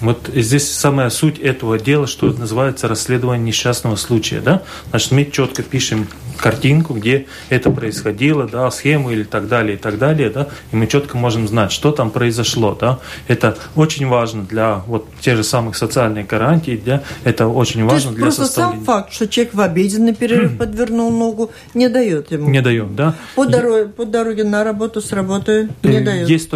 [0.01, 4.41] Вот здесь самая суть этого дела, что называется расследование несчастного случая.
[4.41, 4.63] Да?
[4.91, 9.99] Значит, мы четко пишем картинку, где это происходило, да, схему или так далее, и так
[9.99, 12.99] далее, да, и мы четко можем знать, что там произошло, да.
[13.29, 18.17] Это очень важно для вот тех же самых социальных гарантий, да, это очень важно То
[18.17, 22.49] для просто сам факт, что человек в обеденный перерыв подвернул ногу, не дает ему.
[22.49, 23.15] Не дает, да.
[23.35, 26.29] По дороге, по дороге на работу, с работы не э, дает.
[26.29, 26.51] Есть,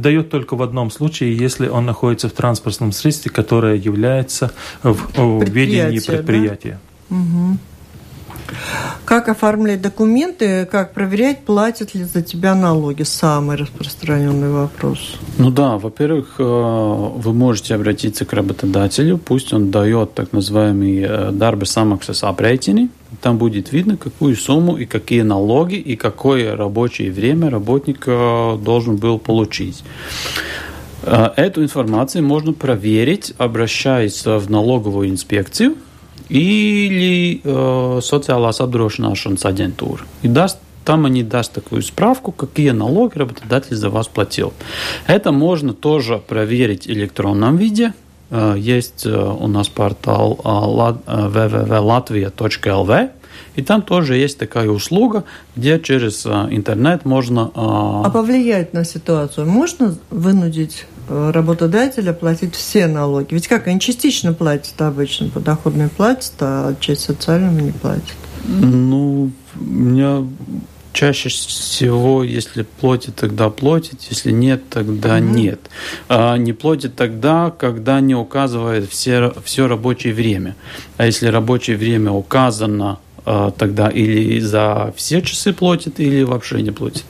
[0.00, 5.98] дает только в одном случае, если он находится в транспортном средстве, которое является в ведении
[5.98, 6.78] предприятия.
[7.10, 7.16] Да?
[7.16, 7.58] Угу.
[9.04, 13.02] Как оформлять документы, как проверять, платят ли за тебя налоги?
[13.02, 15.16] Самый распространенный вопрос.
[15.38, 21.30] Ну да, во-первых, э, вы можете обратиться к работодателю, пусть он дает так называемый э,
[21.32, 22.88] дарбы самаксас апрейтини.
[23.20, 28.96] Там будет видно, какую сумму и какие налоги и какое рабочее время работник э, должен
[28.96, 29.84] был получить.
[31.02, 35.74] Эту информацию можно проверить, обращаясь в налоговую инспекцию
[36.28, 40.04] или э, социālās apdrošināšanas агентуру.
[40.22, 44.52] И даст там они даст такую справку, какие налоги работодатель за вас платил.
[45.06, 47.94] Это можно тоже проверить в электронном виде.
[48.30, 53.10] Э, есть э, у нас портал www.latvia.lv,
[53.56, 55.24] и там тоже есть такая услуга,
[55.56, 57.50] где через интернет можно...
[57.54, 63.34] А повлиять на ситуацию можно вынудить Э, работодателя платить все налоги.
[63.34, 68.16] Ведь как они частично платят обычно, подоходные платят, а часть социального не платят.
[68.46, 70.26] Ну, у меня
[70.92, 75.24] чаще всего, если платит, тогда платит, если нет, тогда угу.
[75.24, 75.60] нет.
[76.08, 80.56] А не платит тогда, когда не указывает все, все рабочее время.
[80.96, 86.70] А если рабочее время указано, а, тогда или за все часы платит, или вообще не
[86.70, 87.04] платит.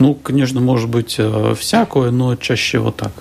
[0.00, 3.12] Ну, конечно, может быть э, всякое, но чаще вот так.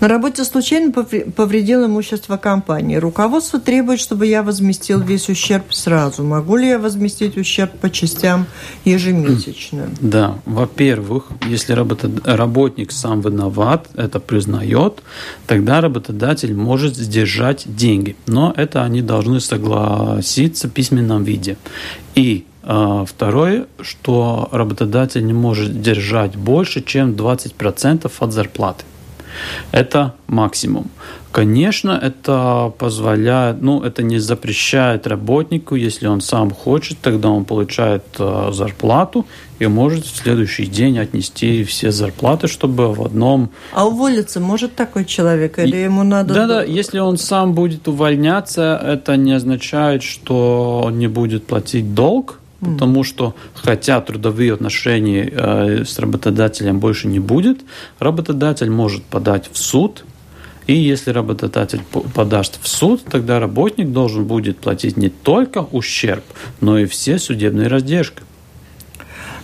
[0.00, 2.96] На работе случайно повредил имущество компании.
[2.96, 6.22] Руководство требует, чтобы я возместил весь ущерб сразу.
[6.22, 8.46] Могу ли я возместить ущерб по частям
[8.84, 9.88] ежемесячно?
[10.00, 10.38] Да.
[10.44, 15.02] Во-первых, если работник сам виноват, это признает,
[15.46, 18.16] тогда работодатель может сдержать деньги.
[18.26, 21.56] Но это они должны согласиться в письменном виде.
[22.14, 28.84] И второе, что работодатель не может держать больше, чем 20% от зарплаты.
[29.72, 30.90] Это максимум.
[31.30, 38.04] Конечно, это позволяет, ну, это не запрещает работнику, если он сам хочет, тогда он получает
[38.18, 39.24] э, зарплату
[39.58, 43.48] и может в следующий день отнести все зарплаты, чтобы в одном...
[43.72, 46.34] А уволиться может такой человек или ему надо...
[46.34, 52.40] Да-да, если он сам будет увольняться, это не означает, что он не будет платить долг,
[52.62, 57.60] потому что хотя трудовые отношения э, с работодателем больше не будет,
[57.98, 60.04] работодатель может подать в суд
[60.68, 61.82] И если работодатель
[62.14, 66.24] подаст в суд, тогда работник должен будет платить не только ущерб,
[66.60, 68.22] но и все судебные раздержки.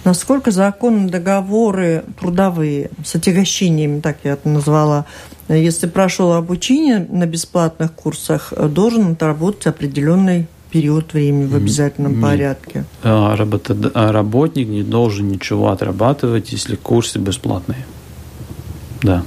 [0.04, 5.06] Насколько законы договоры трудовые с отягощениями, так я это назвала,
[5.48, 12.84] если прошел обучение на бесплатных курсах, должен отработать определенный период времени в обязательном порядке.
[13.02, 13.92] А, работод...
[13.94, 17.86] а работник не должен ничего отрабатывать, если курсы бесплатные.
[19.02, 19.22] Да.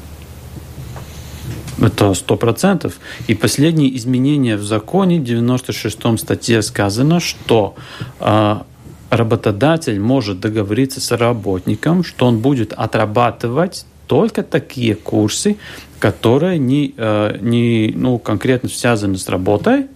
[1.80, 3.00] Это сто процентов.
[3.28, 7.76] И последние изменения в законе, в 96-м статье сказано, что
[8.20, 8.66] а,
[9.10, 15.58] работодатель может договориться с работником, что он будет отрабатывать только такие курсы,
[16.00, 19.88] которые не, э, не ну, конкретно связаны с работой.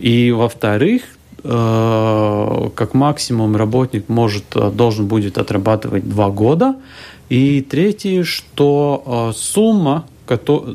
[0.00, 1.02] И, во-вторых,
[1.44, 6.76] э, как максимум работник может, э, должен будет отрабатывать два года.
[7.28, 10.04] И третье, что сумма,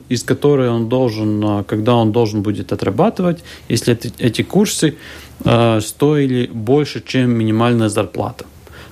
[0.07, 4.95] из которой он должен, когда он должен будет отрабатывать, если эти, курсы
[5.39, 8.45] стоили больше, чем минимальная зарплата.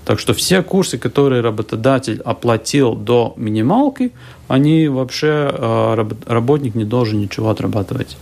[0.05, 4.11] Так что все курсы, которые работодатель оплатил до минималки,
[4.47, 8.17] они вообще э, работник не должен ничего отрабатывать.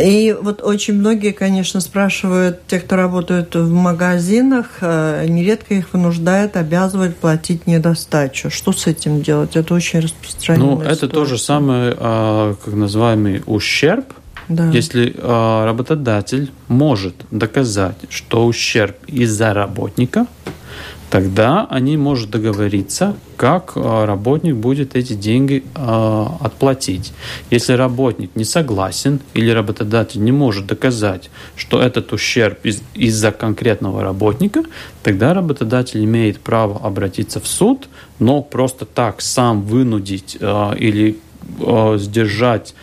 [0.00, 6.56] И вот очень многие, конечно, спрашивают, те, кто работают в магазинах, э, нередко их вынуждают,
[6.56, 8.50] обязывать платить недостачу.
[8.50, 9.56] Что с этим делать?
[9.56, 11.08] Это очень распространенная Ну, это ситуация.
[11.08, 14.04] то же самое, э, как называемый ущерб–
[14.48, 14.70] да.
[14.70, 20.26] Если э, работодатель может доказать, что ущерб из-за работника,
[21.16, 27.14] тогда они могут договориться, как э, работник будет эти деньги э, отплатить.
[27.50, 34.02] Если работник не согласен или работодатель не может доказать, что этот ущерб из- из-за конкретного
[34.02, 34.62] работника,
[35.02, 41.16] тогда работодатель имеет право обратиться в суд, но просто так сам вынудить э, или
[41.96, 42.74] сдержать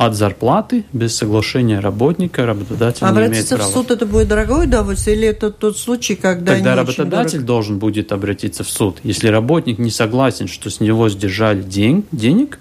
[0.00, 3.70] от зарплаты без соглашения работника работодатель обратиться не имеет права.
[3.70, 8.10] в суд это будет дорогое удовольствие или это тот случай, когда Тогда работодатель должен будет
[8.10, 8.96] обратиться в суд.
[9.02, 12.60] Если работник не согласен, что с него сдержали день, денег,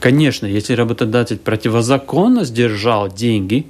[0.00, 3.66] конечно, если работодатель противозаконно сдержал деньги,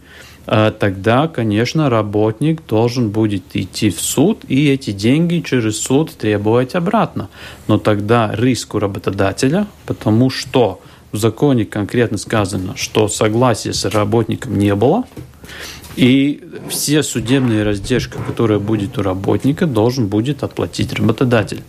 [0.47, 6.77] э, тогда, конечно, работник должен будет идти в суд и эти деньги через суд требовать
[6.77, 7.29] обратно.
[7.67, 10.81] Но тогда риск у работодателя, потому что
[11.13, 15.05] в законе конкретно сказано, что согласия с работником не было,
[15.97, 21.63] и все судебные раздержки, которые будет у работника, должен будет оплатить работодатель.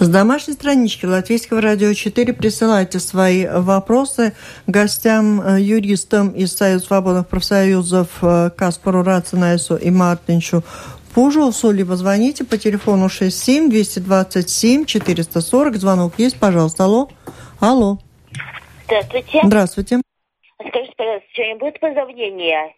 [0.00, 4.34] С домашней странички Латвийского радио 4 присылайте свои вопросы
[4.66, 10.62] гостям, э, юристам из Союза свободных профсоюзов э, Каспару Рацинайсу и Мартинчу
[11.14, 15.76] Пужелсу, либо звоните по телефону 67 227 440.
[15.76, 16.84] Звонок есть, пожалуйста.
[16.84, 17.08] Алло.
[17.60, 17.98] Алло.
[18.84, 19.40] Здравствуйте.
[19.44, 20.00] Здравствуйте.
[20.60, 22.74] Скажите, пожалуйста, сегодня будет поздравление?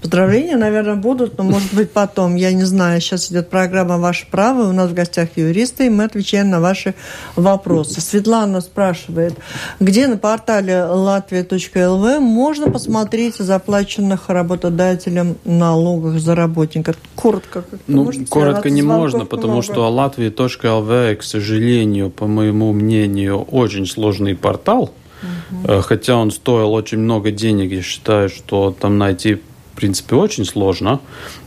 [0.00, 2.36] Поздравления, наверное, будут, но, может быть, потом.
[2.36, 3.00] Я не знаю.
[3.00, 4.68] Сейчас идет программа «Ваше право».
[4.68, 6.94] У нас в гостях юристы, и мы отвечаем на ваши
[7.36, 8.00] вопросы.
[8.00, 9.34] Светлана спрашивает,
[9.80, 16.94] где на портале latvia.lv можно посмотреть заплаченных работодателем налогах за работника?
[17.14, 17.64] Коротко.
[17.86, 19.64] Ну, коротко не можно, потому много.
[19.64, 24.92] что latvia.lv, к сожалению, по моему мнению, очень сложный портал.
[25.22, 25.82] Угу.
[25.82, 29.38] Хотя он стоил очень много денег, я считаю, что там найти
[29.78, 31.00] принципе, очень сложно.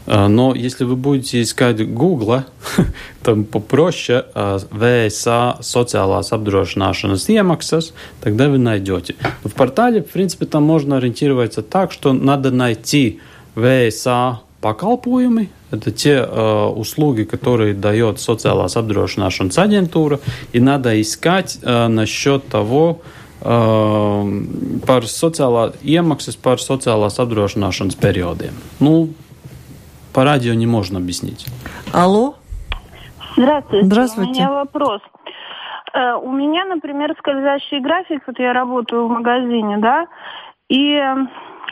[0.08, 2.44] Э, но если вы будете искать Google,
[3.24, 9.16] там попроще VSA социālās apdrošināšanas iemaksas, тогда вы найдете.
[9.44, 13.20] В портале, в принципе, там можно ориентироваться так, что надо найти
[13.56, 20.20] VSA pakalpojumi, это те э, услуги, которые дает социālās apdrošināšanas агентура,
[20.54, 23.02] и надо искать э, насчет того,
[23.41, 28.54] par sociālā iemaksas par социалās apdrošināšanas периодiem.
[28.80, 29.10] Ну,
[30.13, 31.47] по радио не можно объяснить.
[31.93, 32.36] Алло.
[33.36, 33.86] Здравствуйте.
[33.86, 34.32] Здравствуйте.
[34.32, 35.01] У меня вопрос.
[35.93, 40.06] Э, у меня, например, скользящий график, вот я работаю в магазине, да,
[40.69, 41.15] и э,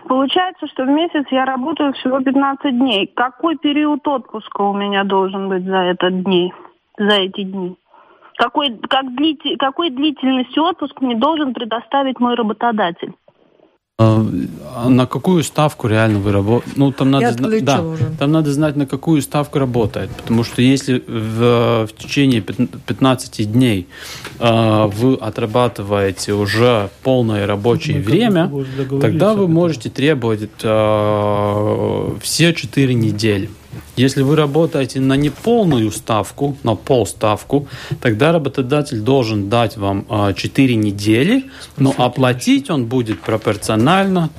[0.08, 3.12] получается, что в месяц я работаю всего 15 дней.
[3.16, 6.54] Какой период отпуска у меня должен быть за этот дней,
[6.98, 7.78] за эти дни?
[8.40, 13.12] Какой, как длитель, какой длительности отпуск мне должен предоставить мой работодатель.
[14.02, 14.26] А,
[14.78, 16.74] а на какую ставку реально вы работаете?
[16.78, 18.06] Ну, там надо, зна- да, уже.
[18.18, 20.10] там надо знать, на какую ставку работает.
[20.12, 23.90] Потому что если в, в течение 15 дней
[24.40, 28.50] э, вы отрабатываете уже полное рабочее ну, время,
[29.02, 33.50] тогда вы можете требовать э, все 4 недели.
[33.96, 37.68] Если вы работаете на неполную ставку, на полставку,
[38.02, 40.06] тогда работодатель должен дать вам
[40.36, 41.46] 4 недели,
[41.78, 44.30] но оплатить он будет пропорционально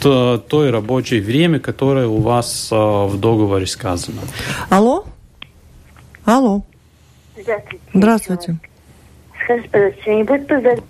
[0.00, 4.20] той рабочей время, которое у вас в договоре сказано.
[4.70, 5.04] Алло?
[6.24, 6.62] Алло.
[7.36, 7.80] Здравствуйте.
[7.92, 8.58] Здравствуйте.
[9.44, 10.82] Скажите, пожалуйста, что-нибудь?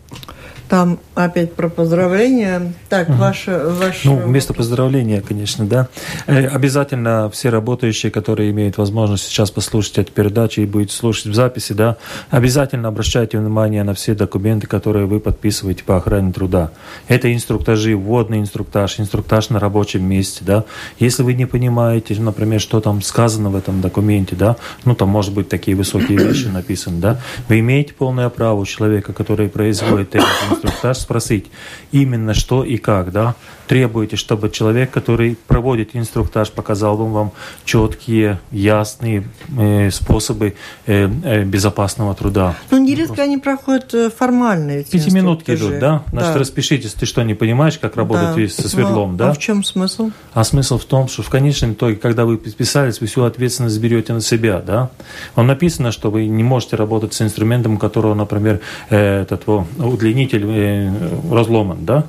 [0.74, 2.72] Там опять про поздравления.
[2.88, 3.18] Так, угу.
[3.18, 4.08] ваше, ваше...
[4.08, 5.86] Ну, вместо поздравления, конечно, да.
[6.26, 11.34] Э, обязательно все работающие, которые имеют возможность сейчас послушать эту передачу и будете слушать в
[11.34, 11.96] записи, да,
[12.28, 16.72] обязательно обращайте внимание на все документы, которые вы подписываете по охране труда.
[17.06, 20.64] Это инструктажи, вводный инструктаж, инструктаж на рабочем месте, да.
[20.98, 25.32] Если вы не понимаете, например, что там сказано в этом документе, да, ну, там, может
[25.34, 30.26] быть, такие высокие вещи написаны, да, вы имеете полное право у человека, который производит этот
[30.50, 30.63] инструктаж,
[31.00, 31.50] спросить
[31.92, 33.34] именно что и как, да,
[33.66, 37.32] требуете, чтобы человек, который проводит инструктаж, показал вам, вам
[37.64, 39.24] четкие, ясные
[39.56, 40.54] э, способы
[40.86, 42.54] э, э, безопасного труда.
[42.70, 46.02] Ну, нередко они проходят э, формальные Пяти минутки идут, да?
[46.10, 46.38] Значит, да.
[46.38, 48.62] распишитесь, ты что, не понимаешь, как работать да.
[48.62, 49.30] со сверлом, ну, да?
[49.30, 50.10] А в чем смысл?
[50.32, 54.12] А смысл в том, что в конечном итоге, когда вы подписались, вы всю ответственность берете
[54.12, 54.90] на себя, да?
[55.34, 58.60] Вам написано, что вы не можете работать с инструментом, у которого, например,
[58.90, 60.92] э, этот вот, удлинитель э,
[61.30, 62.06] разломан, да?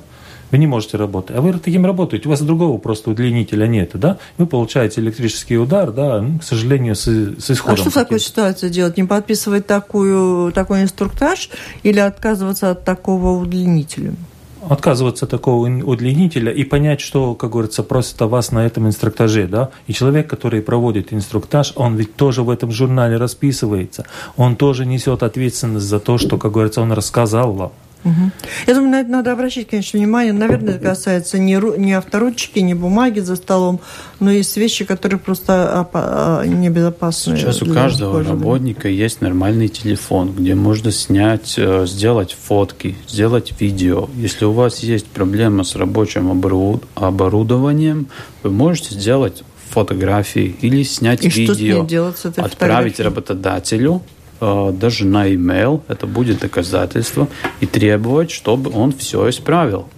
[0.50, 1.36] Вы не можете работать.
[1.36, 4.18] А вы таким работаете, у вас другого просто удлинителя нет, да?
[4.38, 7.74] Вы получаете электрический удар, да, ну, к сожалению, с, с исходом.
[7.74, 8.96] А что в такой ситуации делать?
[8.96, 11.50] Не подписывать такую, такой инструктаж
[11.82, 14.14] или отказываться от такого удлинителя?
[14.68, 19.46] отказываться от такого удлинителя и понять, что, как говорится, просит о вас на этом инструктаже,
[19.46, 24.86] да, и человек, который проводит инструктаж, он ведь тоже в этом журнале расписывается, он тоже
[24.86, 27.72] несет ответственность за то, что, как говорится, он рассказал вам.
[28.06, 28.30] Угу.
[28.68, 30.32] Я думаю, на это надо обращать, конечно, внимание.
[30.32, 33.80] Наверное, это касается не, ру, не авторучки, не бумаги за столом,
[34.20, 37.36] но есть вещи, которые просто а, небезопасны.
[37.36, 44.08] Сейчас у каждого работника есть нормальный телефон, где можно снять, э, сделать фотки, сделать видео.
[44.16, 46.30] Если у вас есть проблема с рабочим
[46.94, 48.06] оборудованием,
[48.42, 54.02] вы можете сделать фотографии или снять И видео, отправить работодателю,
[54.40, 57.28] даже на email, это будет доказательство,
[57.60, 59.88] и требовать, чтобы он все исправил.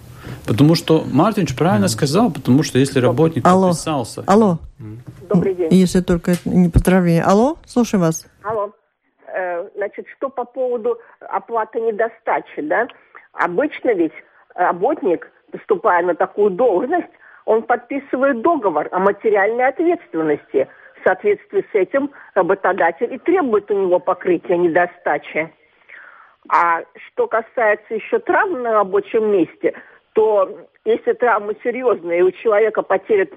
[0.47, 3.69] Потому что Мартинч правильно сказал, потому что если работник Алло.
[3.69, 4.25] подписался...
[4.27, 4.59] Алло.
[5.29, 5.69] Добрый день.
[5.71, 7.23] Если только это не поздравление.
[7.23, 8.27] Алло, слушаю вас.
[8.43, 8.73] Алло.
[9.27, 12.87] Э, значит, что по поводу оплаты недостачи, да?
[13.35, 14.13] Обычно ведь
[14.55, 17.13] работник, поступая на такую должность,
[17.45, 20.67] он подписывает договор о материальной ответственности–
[21.09, 25.51] соответствии с этим работодатель и требует у него покрытия недостачи.
[26.51, 29.75] А что касается еще травм на рабочем месте,
[30.13, 33.29] то если травма серьезная и у человека потеря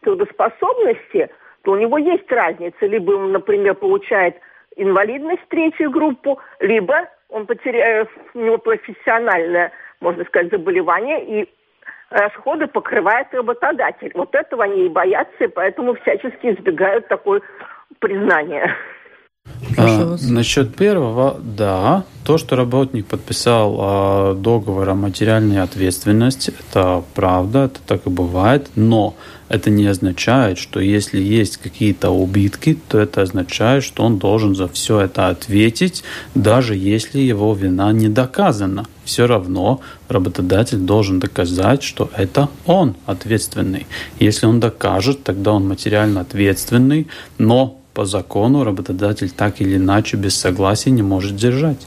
[0.00, 1.28] трудоспособности,
[1.62, 2.86] то у него есть разница.
[2.86, 4.36] Либо он, например, получает
[4.76, 11.48] инвалидность третью группу, либо он потеряет, у него профессиональное, можно сказать, заболевание, и
[12.10, 14.10] расходы покрывает работодатель.
[14.14, 17.40] Вот этого они и боятся, и поэтому всячески избегают такое
[19.76, 27.64] А, насчет первого, да, то, что работник подписал а, договор о материальной ответственности, это правда,
[27.64, 29.14] это так и бывает, но
[29.48, 34.68] это не означает, что если есть какие-то убытки, то это означает, что он должен за
[34.68, 38.86] все это ответить, даже если его вина не доказана.
[39.04, 43.86] Все равно работодатель должен доказать, что это он ответственный.
[44.20, 50.34] Если он докажет, тогда он материально ответственный, но по закону работодатель так или иначе без
[50.34, 51.86] согласия не может держать.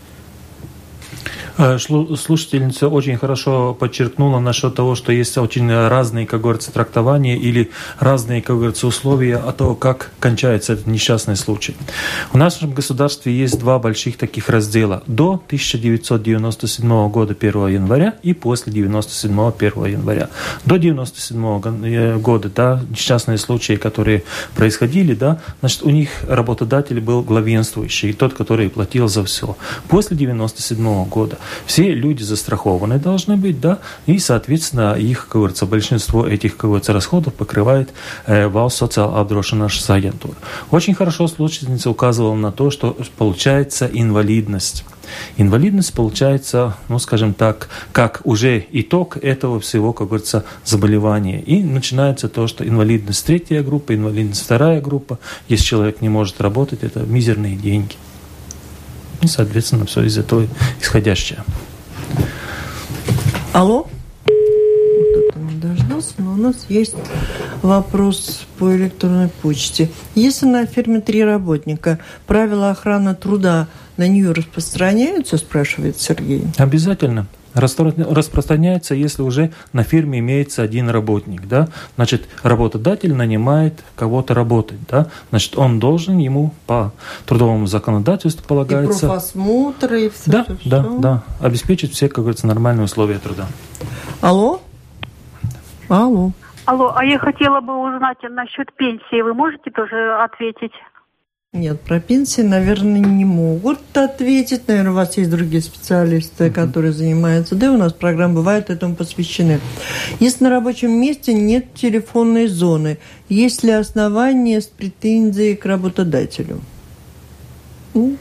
[1.58, 7.70] Э, слушательница очень хорошо подчеркнула насчет того, что есть очень разные, как говорится, трактования или
[8.00, 11.76] разные, как говорится, условия о том, как кончается этот несчастный случай.
[12.32, 15.04] В нашем государстве есть два больших таких раздела.
[15.06, 20.30] До 1997 года 1 января и после 97 1 января.
[20.66, 24.24] До 97 э, года, да, несчастные случаи, которые
[24.56, 29.56] происходили, да, значит, у них работодатель был главенствующий, тот, который платил за все.
[29.88, 36.28] После 97 года все люди застрахованы должны быть, да, и, соответственно, их, как говорится, большинство
[36.28, 37.90] этих, как говорится, расходов покрывает
[38.26, 40.36] э, социал apdrošināšanas агентура.
[40.72, 44.86] Очень хорошо слушательница указывала на то, что получается инвалидность.
[45.38, 51.42] Инвалидность получается, ну, скажем так, как уже итог этого всего, как говорится, заболевания.
[51.42, 55.20] И начинается то, что инвалидность третья группа, инвалидность вторая группа.
[55.48, 57.96] Если человек не может работать, это мизерные деньги.
[59.24, 60.48] И, соответственно, все из этого
[60.82, 61.44] исходящее.
[63.54, 63.88] Алло?
[65.62, 66.96] Дождался, но у нас есть
[67.62, 69.90] вопрос по электронной почте.
[70.14, 76.44] Если на фирме три работника, правила охраны труда на нее распространяются, спрашивает Сергей?
[76.58, 84.80] Обязательно распространяется, если уже на фирме имеется один работник, да, значит, работодатель нанимает кого-то работать,
[84.90, 86.92] да, значит, он должен ему по
[87.26, 89.06] трудовому законодательству полагается...
[89.06, 90.98] И профосмотр, и все, Да, все, да, все.
[91.00, 93.48] да, обеспечить все, как говорится, нормальные условия труда.
[94.22, 94.62] Алло?
[95.90, 96.32] Алло.
[96.66, 99.22] Алло, а я хотела бы узнать насчет пенсии.
[99.22, 100.72] Вы можете тоже ответить?
[101.54, 104.68] Нет, про пенсии, наверное, не могут ответить.
[104.68, 107.54] Наверное, у вас есть другие специалисты, которые занимаются.
[107.54, 109.60] Да и у нас программы бывают этому посвящены.
[110.20, 112.98] Если на рабочем месте нет телефонной зоны,
[113.30, 116.60] есть ли основания с претензией к работодателю?
[117.94, 118.18] Ну,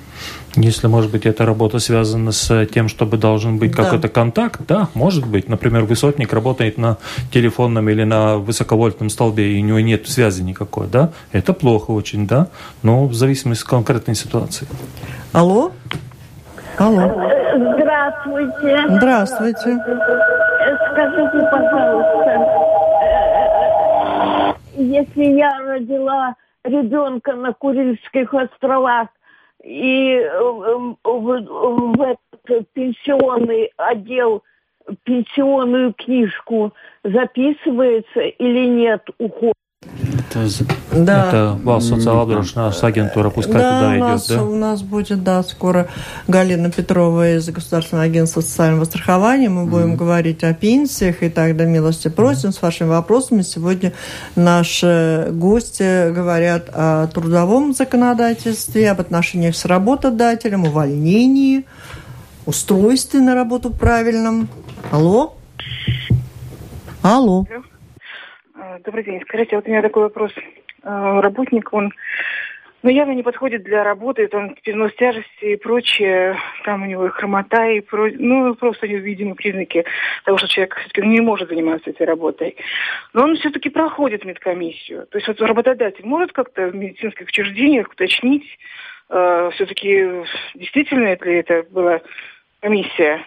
[0.57, 3.85] Если, может быть, эта работа связана с тем, чтобы должен быть Да.
[3.85, 5.49] какой-то контакт, да, может быть.
[5.49, 6.99] Например, высотник работает на
[7.33, 12.27] телефонном или на высоковольтном столбе, и у него нет связи никакой, да, это плохо очень,
[12.27, 12.49] да,
[12.83, 14.67] но в зависимости от конкретной ситуации.
[15.33, 15.73] Алло?
[16.79, 17.01] Алло.
[17.77, 18.85] Здравствуйте.
[18.89, 19.71] Здравствуйте.
[19.71, 22.31] Э, Скажите, пожалуйста,
[24.77, 26.35] э, если я родила
[26.65, 29.09] ребенка на Курильских островах
[29.63, 34.43] и э, в, в- в этот пенсионный отдел
[35.05, 36.73] пенсионную книжку
[37.05, 39.55] записывается или нет уход?
[40.03, 40.49] Это
[40.93, 41.29] Да.
[41.29, 44.43] Это вас социалобрачная агентура, пускай да, туда у идет, нас, да?
[44.43, 45.89] у нас будет, да, скоро
[46.29, 49.49] Галина Петрова из Государственного агентства социального страхования.
[49.49, 53.43] Мы будем говорить о пенсиях и так до милости просим с вашими вопросами.
[53.43, 53.93] Сегодня
[54.35, 61.67] наши гости говорят о трудовом законодательстве, об отношениях с работодателем, увольнении,
[62.47, 64.49] устройстве на работу правильном.
[64.91, 65.37] Алло?
[67.03, 67.47] Алло.
[67.51, 67.72] А,
[68.81, 69.21] Добрый день.
[69.23, 70.33] Скажите, вот у меня такой вопрос.
[70.83, 71.93] А, Работник, он
[72.83, 77.11] ну, явно не подходит для работы, он перенос тяжести и прочее, там у него и
[77.11, 78.11] хромота, и про...
[78.11, 79.85] ну, просто видимы признаки
[80.25, 82.57] того, что человек все-таки не может заниматься этой работой.
[83.13, 85.07] Но он все-таки проходит медкомиссию.
[85.07, 88.47] То есть вот работодатель может как-то в медицинских учреждениях уточнить,
[89.09, 92.01] все-таки действительно ли это была
[92.61, 93.27] комиссия?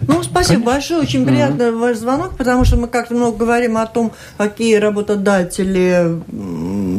[0.00, 1.00] Ну, спасибо большое.
[1.00, 6.20] Очень приятный ваш звонок, потому что мы как-то много говорим о том, какие работодатели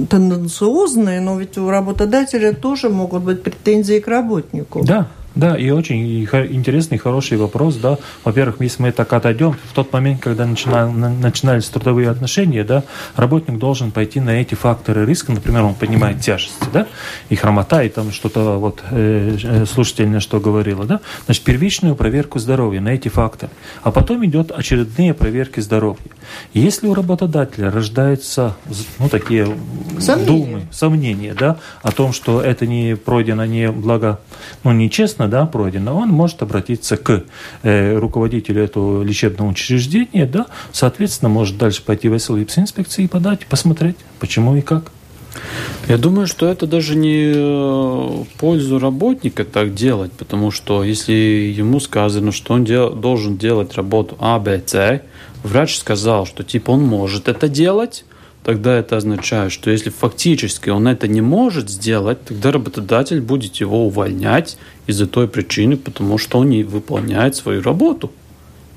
[0.09, 4.83] тенденциозные, но ведь у работодателя тоже могут быть претензии к работнику.
[4.83, 7.97] Да, да, и очень интересный, хороший вопрос, да.
[8.23, 12.83] Во-первых, если мы так отойдем, в тот момент, когда начина- на- начинались трудовые отношения, да,
[13.15, 16.87] работник должен пойти на эти факторы риска, например, он понимает тяжести, да,
[17.29, 22.39] и хромота, и там что-то вот э, э, слушательное, что говорила, да, значит, первичную проверку
[22.39, 23.51] здоровья на эти факторы,
[23.83, 25.99] а потом идет очередные проверки здоровья.
[26.53, 28.55] Если у работодателя рождаются,
[28.99, 29.47] ну, такие
[29.99, 30.25] Сомнения.
[30.27, 34.19] думы, сомнения, да, о том, что это не пройдено не благо,
[34.63, 37.23] ну, нечестно, да, пройдено, он может обратиться к
[37.63, 43.97] э, руководителю этого лечебного учреждения, да, соответственно, может дальше пойти в инспекции и подать, посмотреть,
[44.19, 44.91] почему и как.
[45.87, 51.79] Я думаю, что это даже не э, пользу работника так делать, потому что если ему
[51.79, 55.01] сказано, что он дел- должен делать работу А, Б, С,
[55.43, 58.05] врач сказал, что типа он может это делать,
[58.43, 63.85] тогда это означает, что если фактически он это не может сделать, тогда работодатель будет его
[63.85, 68.11] увольнять из-за той причины, потому что он не выполняет свою работу.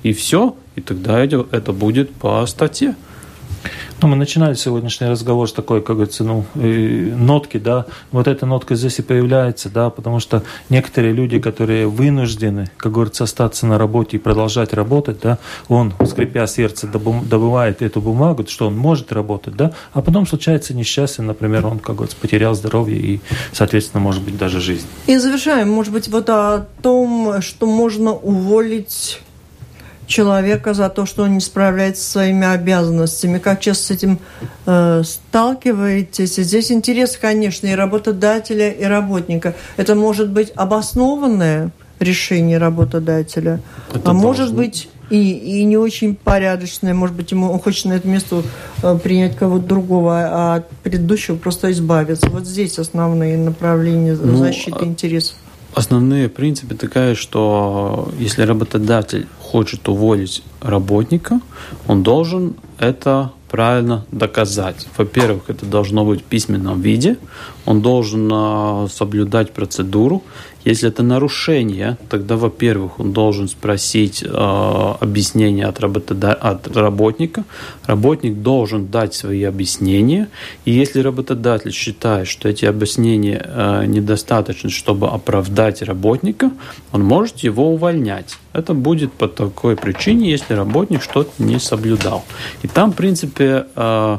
[0.03, 2.95] И все, и тогда это, будет по статье.
[4.01, 8.47] Ну, мы начинали сегодняшний разговор с такой, как говорится, ну, э, нотки, да, вот эта
[8.47, 13.79] нотка здесь и появляется, да, потому что некоторые люди, которые вынуждены, как говорится, остаться на
[13.79, 15.39] работе и продолжать работать, да,
[15.69, 21.25] он, скрипя сердце, добывает эту бумагу, что он может работать, да, а потом случается несчастье,
[21.25, 23.21] например, он, как говорится, потерял здоровье и,
[23.53, 24.87] соответственно, может быть, даже жизнь.
[25.07, 29.21] И завершаем, может быть, вот о том, что можно уволить
[30.07, 33.39] человека за то, что он не справляется со своими обязанностями.
[33.39, 34.19] Как часто с этим
[34.67, 36.39] э, сталкиваетесь?
[36.39, 39.55] И здесь интерес, конечно, и работодателя, и работника.
[39.77, 43.61] Это может быть обоснованное решение работодателя,
[43.95, 44.57] Это а может должно.
[44.57, 45.31] быть и,
[45.61, 46.95] и не очень порядочное.
[46.95, 48.43] Может быть, ему он хочет на это место
[48.83, 52.29] э, принять кого-то другого, а от предыдущего просто избавиться.
[52.31, 55.37] Вот здесь основные направления Ну, защиты а- интересов.
[55.75, 61.41] Основные принципы такая, что если работодатель хочет уволить работника,
[61.89, 64.87] он должен это правильно доказать.
[64.97, 67.17] Во-первых, это должно быть в письменном виде,
[67.67, 70.23] он должен э, соблюдать процедуру.
[70.65, 76.33] Если это нарушение, тогда, во-первых, он должен спросить э, объяснение от, работода...
[76.33, 77.45] от работника.
[77.87, 80.29] Работник должен дать свои объяснения.
[80.65, 86.51] И если работодатель считает, что эти объяснения э, недостаточны, чтобы оправдать работника,
[86.93, 88.39] он может его увольнять.
[88.55, 92.25] Это будет по такой причине, если работник что-то не соблюдал.
[92.63, 94.19] И там, в принципе, э,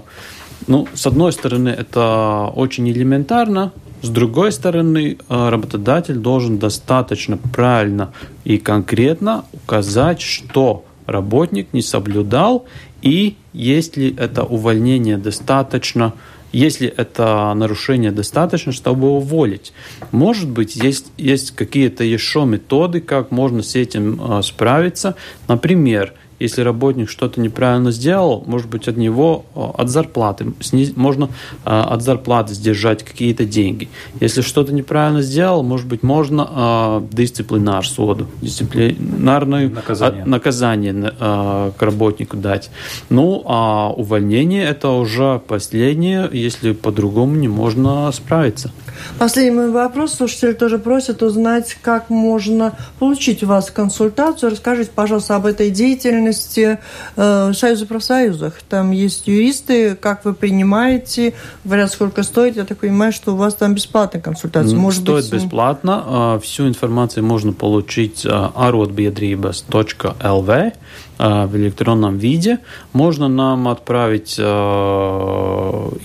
[0.67, 3.71] ну, с одной стороны, это очень элементарно,
[4.05, 12.65] с другой стороны, э, работодатель должен достаточно правильно и конкретно указать, что работник не соблюдал,
[13.01, 16.13] и если это увольнение достаточно,
[16.51, 19.73] если это нарушение достаточно, чтобы уволить.
[20.11, 25.15] Может быть, есть, есть какие-то еще методы, как можно с этим э, справиться.
[25.47, 30.53] Например, если работник что-то неправильно сделал, может быть, от него, от зарплаты,
[30.95, 31.29] можно
[31.63, 33.89] от зарплаты сдержать какие-то деньги.
[34.19, 42.69] Если что-то неправильно сделал, может быть, можно дисциплинар суду, дисциплинарное наказание, наказание к работнику дать.
[43.09, 48.71] Ну, а увольнение это уже последнее, если по-другому не можно справиться.
[49.19, 50.13] Последний мой вопрос.
[50.13, 54.51] Слушатели тоже просят узнать, как можно получить у вас консультацию.
[54.51, 56.79] Расскажите, пожалуйста, об этой деятельности
[57.15, 58.55] э, Союза профсоюзах.
[58.69, 61.33] Там есть юристы, как вы принимаете,
[61.63, 62.57] говорят, сколько стоит.
[62.57, 64.77] Я так понимаю, что у вас там бесплатная консультация.
[64.77, 66.03] Может стоит быть, бесплатно.
[66.05, 70.71] А, всю информацию можно получить arotbiedrības.lv а,
[71.17, 72.59] а, в электронном виде.
[72.93, 74.39] Можно нам отправить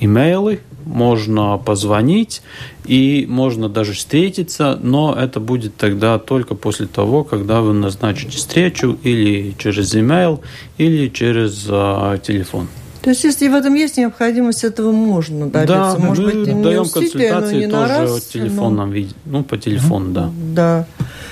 [0.00, 0.60] имейлы
[0.90, 2.42] можно позвонить
[2.84, 8.98] и можно даже встретиться, но это будет тогда только после того, когда вы назначите встречу
[9.02, 10.40] или через email,
[10.78, 12.68] или через э, телефон.
[13.02, 15.66] То есть, если в этом есть необходимость, этого можно добиться.
[15.74, 18.94] Да, Может мы быть, даем консультации тоже раз, в телефонном но...
[18.94, 19.14] виде.
[19.24, 20.30] Ну, по телефону, да.
[20.54, 20.86] Да.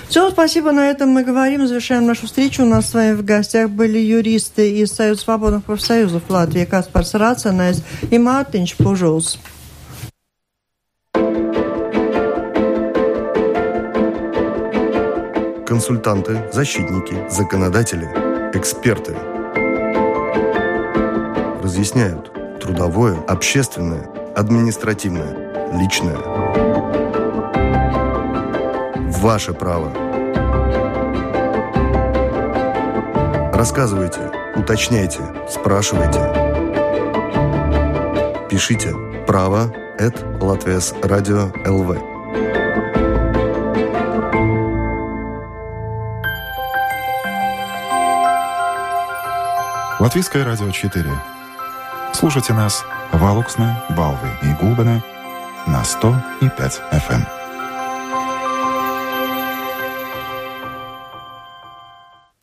[0.08, 0.72] Все, спасибо.
[0.72, 1.66] На этом мы говорим.
[1.68, 2.62] Завершаем нашу встречу.
[2.62, 7.82] У нас с вами в гостях были юристы из Союза свободных профсоюзов Латвии Каспарс Рацанais
[8.10, 9.38] и Мартинч Пужулс.
[15.66, 18.06] Консультанты, защитники, законодатели,
[18.54, 19.14] эксперты
[21.68, 25.34] разъясняют трудовое, общественное, административное,
[25.78, 26.16] личное–
[29.20, 29.90] Ваше право.
[33.52, 36.20] Рассказывайте, уточняйте, спрашивайте.
[38.48, 38.94] Пишите
[39.26, 41.98] право at Латвес Радио ЛВ.
[50.00, 51.38] Латвийское радио 4.
[52.18, 55.04] Слушайте нас в Алуксне, Балве и Гулбене
[55.68, 57.38] на 100 и 5 FM.